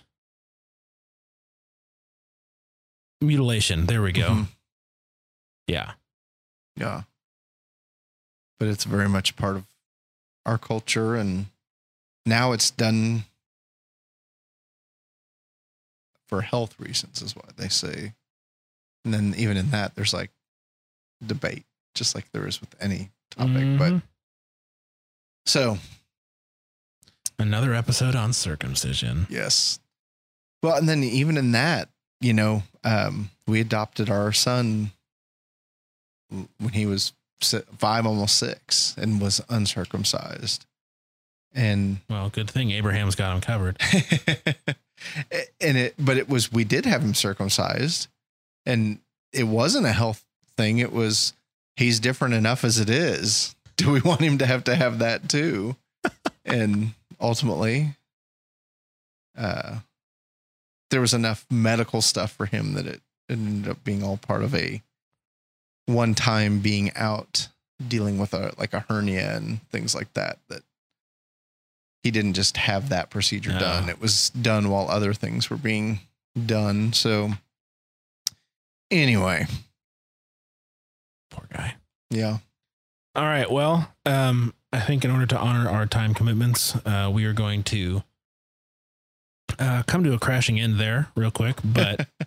mutilation. 3.20 3.86
There 3.86 4.02
we 4.02 4.12
go. 4.12 4.28
Mhm. 4.30 4.46
Yeah, 5.66 5.92
yeah. 6.78 7.02
But 8.58 8.68
it's 8.68 8.84
very 8.84 9.08
much 9.08 9.36
part 9.36 9.56
of 9.56 9.64
our 10.46 10.58
culture. 10.58 11.14
And 11.14 11.46
now 12.26 12.52
it's 12.52 12.70
done 12.70 13.24
for 16.26 16.42
health 16.42 16.74
reasons, 16.78 17.22
is 17.22 17.34
what 17.36 17.56
they 17.56 17.68
say. 17.68 18.12
And 19.04 19.14
then 19.14 19.34
even 19.36 19.56
in 19.56 19.70
that, 19.70 19.94
there's 19.94 20.12
like 20.12 20.30
debate, 21.24 21.64
just 21.94 22.14
like 22.14 22.30
there 22.32 22.46
is 22.46 22.60
with 22.60 22.74
any 22.80 23.10
topic. 23.30 23.78
But 23.78 23.92
Mhm. 23.92 24.02
so, 25.46 25.78
another 27.38 27.72
episode 27.74 28.14
on 28.14 28.32
circumcision. 28.32 29.26
Yes. 29.30 29.78
Well, 30.62 30.76
and 30.76 30.88
then 30.88 31.02
even 31.04 31.36
in 31.36 31.52
that, 31.52 31.88
you 32.20 32.32
know, 32.32 32.64
um, 32.84 33.30
we 33.46 33.60
adopted 33.60 34.10
our 34.10 34.32
son 34.32 34.90
when 36.30 36.72
he 36.72 36.86
was 36.86 37.12
five, 37.40 38.06
almost 38.06 38.36
six, 38.36 38.94
and 38.98 39.20
was 39.20 39.40
uncircumcised. 39.48 40.66
And 41.54 41.98
Well, 42.08 42.28
good 42.28 42.50
thing 42.50 42.70
Abraham's 42.70 43.14
got 43.14 43.34
him 43.34 43.40
covered. 43.40 43.78
and 45.60 45.76
it, 45.76 45.94
but 45.98 46.16
it 46.16 46.28
was 46.28 46.52
we 46.52 46.64
did 46.64 46.84
have 46.84 47.02
him 47.02 47.14
circumcised, 47.14 48.08
and 48.66 48.98
it 49.32 49.44
wasn't 49.44 49.86
a 49.86 49.92
health 49.92 50.24
thing. 50.56 50.78
It 50.78 50.92
was 50.92 51.32
he's 51.76 52.00
different 52.00 52.34
enough 52.34 52.64
as 52.64 52.78
it 52.78 52.90
is. 52.90 53.54
Do 53.76 53.92
we 53.92 54.00
want 54.00 54.20
him 54.20 54.38
to 54.38 54.46
have 54.46 54.64
to 54.64 54.74
have 54.74 54.98
that 54.98 55.28
too? 55.28 55.76
and 56.44 56.92
ultimately, 57.20 57.94
uh, 59.36 59.78
there 60.90 61.00
was 61.00 61.14
enough 61.14 61.46
medical 61.50 62.02
stuff 62.02 62.32
for 62.32 62.46
him 62.46 62.74
that 62.74 62.86
it, 62.86 63.00
it 63.28 63.32
ended 63.34 63.70
up 63.70 63.84
being 63.84 64.02
all 64.02 64.16
part 64.16 64.42
of 64.42 64.54
a 64.54 64.82
one 65.88 66.14
time 66.14 66.60
being 66.60 66.94
out 66.94 67.48
dealing 67.86 68.18
with 68.18 68.34
a 68.34 68.52
like 68.58 68.72
a 68.74 68.80
hernia 68.88 69.34
and 69.36 69.60
things 69.70 69.94
like 69.94 70.12
that 70.14 70.38
that 70.48 70.62
he 72.02 72.10
didn't 72.10 72.34
just 72.34 72.56
have 72.56 72.88
that 72.90 73.10
procedure 73.10 73.52
No. 73.52 73.58
done 73.58 73.88
it 73.88 74.00
was 74.00 74.30
done 74.30 74.68
while 74.70 74.88
other 74.90 75.14
things 75.14 75.48
were 75.50 75.56
being 75.56 76.00
done 76.46 76.92
so 76.92 77.32
anyway 78.90 79.46
Poor 81.30 81.46
guy. 81.52 81.74
yeah 82.10 82.38
All 83.14 83.24
right. 83.24 83.50
Well, 83.50 83.92
um, 84.06 84.54
I 84.72 84.80
think 84.80 85.04
in 85.04 85.10
order 85.10 85.26
to 85.26 85.38
honor 85.38 85.68
our 85.68 85.86
time 85.86 86.14
commitments, 86.14 86.74
uh, 86.86 87.10
we 87.12 87.24
are 87.24 87.32
going 87.32 87.62
to 87.64 88.02
uh, 89.58 89.82
come 89.86 90.04
to 90.04 90.12
a 90.14 90.18
crashing 90.18 90.60
end 90.60 90.78
there 90.78 91.08
real 91.16 91.30
quick. 91.30 91.56
But 91.64 92.00
uh, 92.20 92.26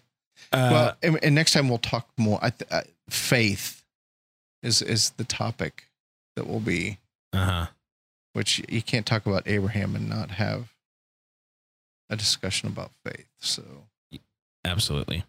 well 0.51 0.97
and, 1.01 1.19
and 1.23 1.35
next 1.35 1.53
time 1.53 1.69
we'll 1.69 1.77
talk 1.77 2.09
more 2.17 2.39
I 2.41 2.49
th- 2.49 2.69
uh, 2.71 2.81
faith 3.11 3.83
is 4.63 4.81
is 4.81 5.11
the 5.11 5.23
topic 5.23 5.87
that 6.35 6.47
will 6.47 6.59
be 6.59 6.97
uh-huh. 7.33 7.67
which 8.33 8.61
you 8.69 8.81
can't 8.81 9.05
talk 9.05 9.25
about 9.25 9.47
abraham 9.47 9.95
and 9.95 10.09
not 10.09 10.31
have 10.31 10.73
a 12.09 12.15
discussion 12.15 12.67
about 12.67 12.91
faith 13.03 13.27
so 13.39 13.63
Absolutely. 14.65 15.23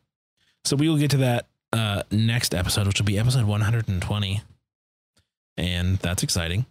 So 0.65 0.77
we 0.77 0.89
will 0.89 0.97
get 0.97 1.11
to 1.13 1.17
that 1.19 1.47
uh, 1.73 2.03
next 2.11 2.55
episode, 2.55 2.87
which 2.87 3.01
will 3.01 3.07
be 3.07 3.19
episode 3.19 3.45
120. 3.45 4.43
And 5.57 5.99
that's 5.99 6.23
exciting. 6.23 6.67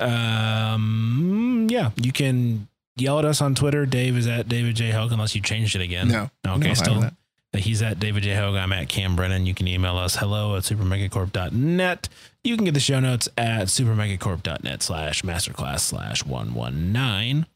Um, 0.00 1.66
yeah, 1.70 1.90
you 1.96 2.12
can 2.12 2.68
yell 2.96 3.18
at 3.18 3.24
us 3.24 3.40
on 3.40 3.54
Twitter. 3.54 3.84
Dave 3.84 4.16
is 4.16 4.26
at 4.26 4.48
David 4.48 4.76
J. 4.76 4.90
Hogue, 4.90 5.12
unless 5.12 5.34
you 5.34 5.42
changed 5.42 5.76
it 5.76 5.82
again. 5.82 6.08
no 6.44 6.54
Okay, 6.54 6.68
no, 6.68 6.74
still. 6.74 7.10
He's 7.56 7.80
at 7.80 7.98
David 7.98 8.24
J. 8.24 8.34
Hogue. 8.34 8.56
I'm 8.56 8.72
at 8.72 8.88
Cam 8.88 9.16
Brennan. 9.16 9.46
You 9.46 9.54
can 9.54 9.66
email 9.66 9.96
us 9.96 10.16
hello 10.16 10.56
at 10.56 10.64
supermegacorp.net. 10.64 12.08
You 12.44 12.56
can 12.56 12.64
get 12.66 12.74
the 12.74 12.80
show 12.80 13.00
notes 13.00 13.28
at 13.38 13.68
supermegacorp.net 13.68 14.82
slash 14.82 15.22
masterclass 15.22 15.80
slash 15.80 16.24
119. 16.26 17.46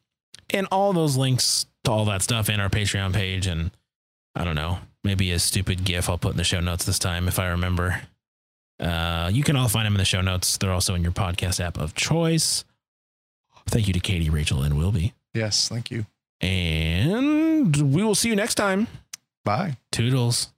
And 0.50 0.66
all 0.72 0.92
those 0.92 1.16
links 1.16 1.66
to 1.84 1.90
all 1.90 2.04
that 2.06 2.22
stuff 2.22 2.48
in 2.48 2.58
our 2.58 2.70
Patreon 2.70 3.12
page. 3.12 3.46
And 3.46 3.70
I 4.34 4.44
don't 4.44 4.54
know, 4.54 4.78
maybe 5.04 5.30
a 5.30 5.38
stupid 5.38 5.84
GIF 5.84 6.08
I'll 6.08 6.18
put 6.18 6.32
in 6.32 6.38
the 6.38 6.44
show 6.44 6.60
notes 6.60 6.84
this 6.84 6.98
time 6.98 7.28
if 7.28 7.38
I 7.38 7.48
remember. 7.48 8.02
Uh, 8.80 9.30
you 9.32 9.44
can 9.44 9.56
all 9.56 9.68
find 9.68 9.86
them 9.86 9.94
in 9.94 9.98
the 9.98 10.04
show 10.06 10.22
notes. 10.22 10.56
They're 10.56 10.72
also 10.72 10.94
in 10.94 11.02
your 11.02 11.12
podcast 11.12 11.60
app 11.60 11.78
of 11.78 11.94
choice. 11.94 12.64
Thank 13.66 13.86
you 13.86 13.92
to 13.92 14.00
Katie, 14.00 14.30
Rachel, 14.30 14.62
and 14.62 14.76
Wilby. 14.76 15.12
Yes, 15.34 15.68
thank 15.68 15.90
you. 15.90 16.06
And 16.40 17.94
we 17.94 18.02
will 18.02 18.14
see 18.16 18.28
you 18.28 18.36
next 18.36 18.56
time. 18.56 18.88
Bye. 19.44 19.78
Toodles. 19.90 20.52